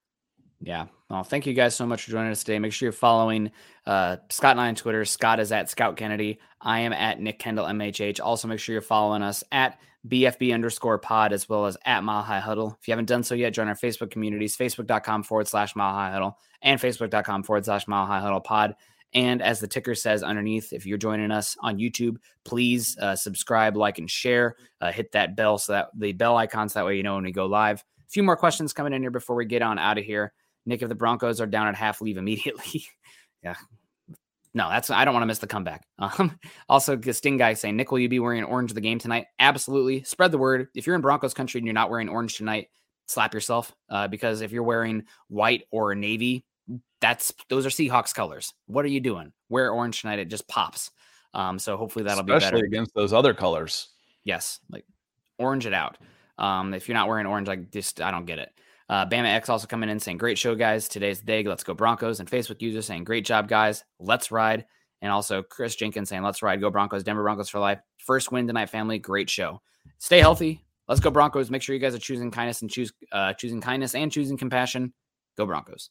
[0.60, 0.86] Yeah.
[1.10, 2.58] Well, thank you guys so much for joining us today.
[2.58, 3.50] Make sure you're following
[3.86, 5.04] uh, Scott and I on Twitter.
[5.04, 6.38] Scott is at Scout Kennedy.
[6.60, 8.18] I am at Nick Kendell MHH.
[8.22, 12.22] Also, make sure you're following us at BFB underscore pod as well as at Mile
[12.22, 12.76] High Huddle.
[12.80, 16.12] If you haven't done so yet, join our Facebook communities, facebook.com forward slash Mile High
[16.12, 18.74] Huddle and facebook.com forward slash Mile High Huddle pod.
[19.14, 23.76] And as the ticker says underneath, if you're joining us on YouTube, please uh, subscribe,
[23.76, 24.56] like, and share.
[24.80, 27.32] Uh, hit that bell so that the bell icons that way you know when we
[27.32, 27.78] go live.
[27.80, 30.32] A few more questions coming in here before we get on out of here.
[30.66, 32.84] Nick, if the Broncos are down at half, leave immediately.
[33.42, 33.54] yeah,
[34.54, 35.84] no, that's I don't want to miss the comeback.
[35.98, 36.38] Um,
[36.68, 39.26] also, Sting guy saying, Nick, will you be wearing orange the game tonight?
[39.38, 40.04] Absolutely.
[40.04, 40.68] Spread the word.
[40.74, 42.68] If you're in Broncos country and you're not wearing orange tonight,
[43.06, 43.74] slap yourself.
[43.88, 46.44] Uh, because if you're wearing white or navy,
[47.00, 48.52] that's those are Seahawks colors.
[48.66, 49.32] What are you doing?
[49.48, 50.18] Wear orange tonight.
[50.18, 50.90] It just pops.
[51.34, 53.88] Um, so hopefully that'll Especially be better against those other colors.
[54.24, 54.84] Yes, like
[55.38, 55.98] orange it out.
[56.38, 58.50] Um, if you're not wearing orange, like just I don't get it.
[58.88, 60.88] Uh, Bama X also coming in saying, Great show, guys.
[60.88, 61.42] Today's the day.
[61.42, 62.20] Let's go Broncos.
[62.20, 63.84] And Facebook user saying, Great job, guys.
[63.98, 64.66] Let's ride.
[65.00, 66.60] And also Chris Jenkins saying, Let's ride.
[66.60, 67.04] Go Broncos.
[67.04, 67.80] Denver Broncos for life.
[67.98, 68.98] First win tonight, family.
[68.98, 69.62] Great show.
[69.98, 70.64] Stay healthy.
[70.86, 71.50] Let's go Broncos.
[71.50, 74.92] Make sure you guys are choosing kindness and choose uh, choosing kindness and choosing compassion.
[75.36, 75.90] Go Broncos.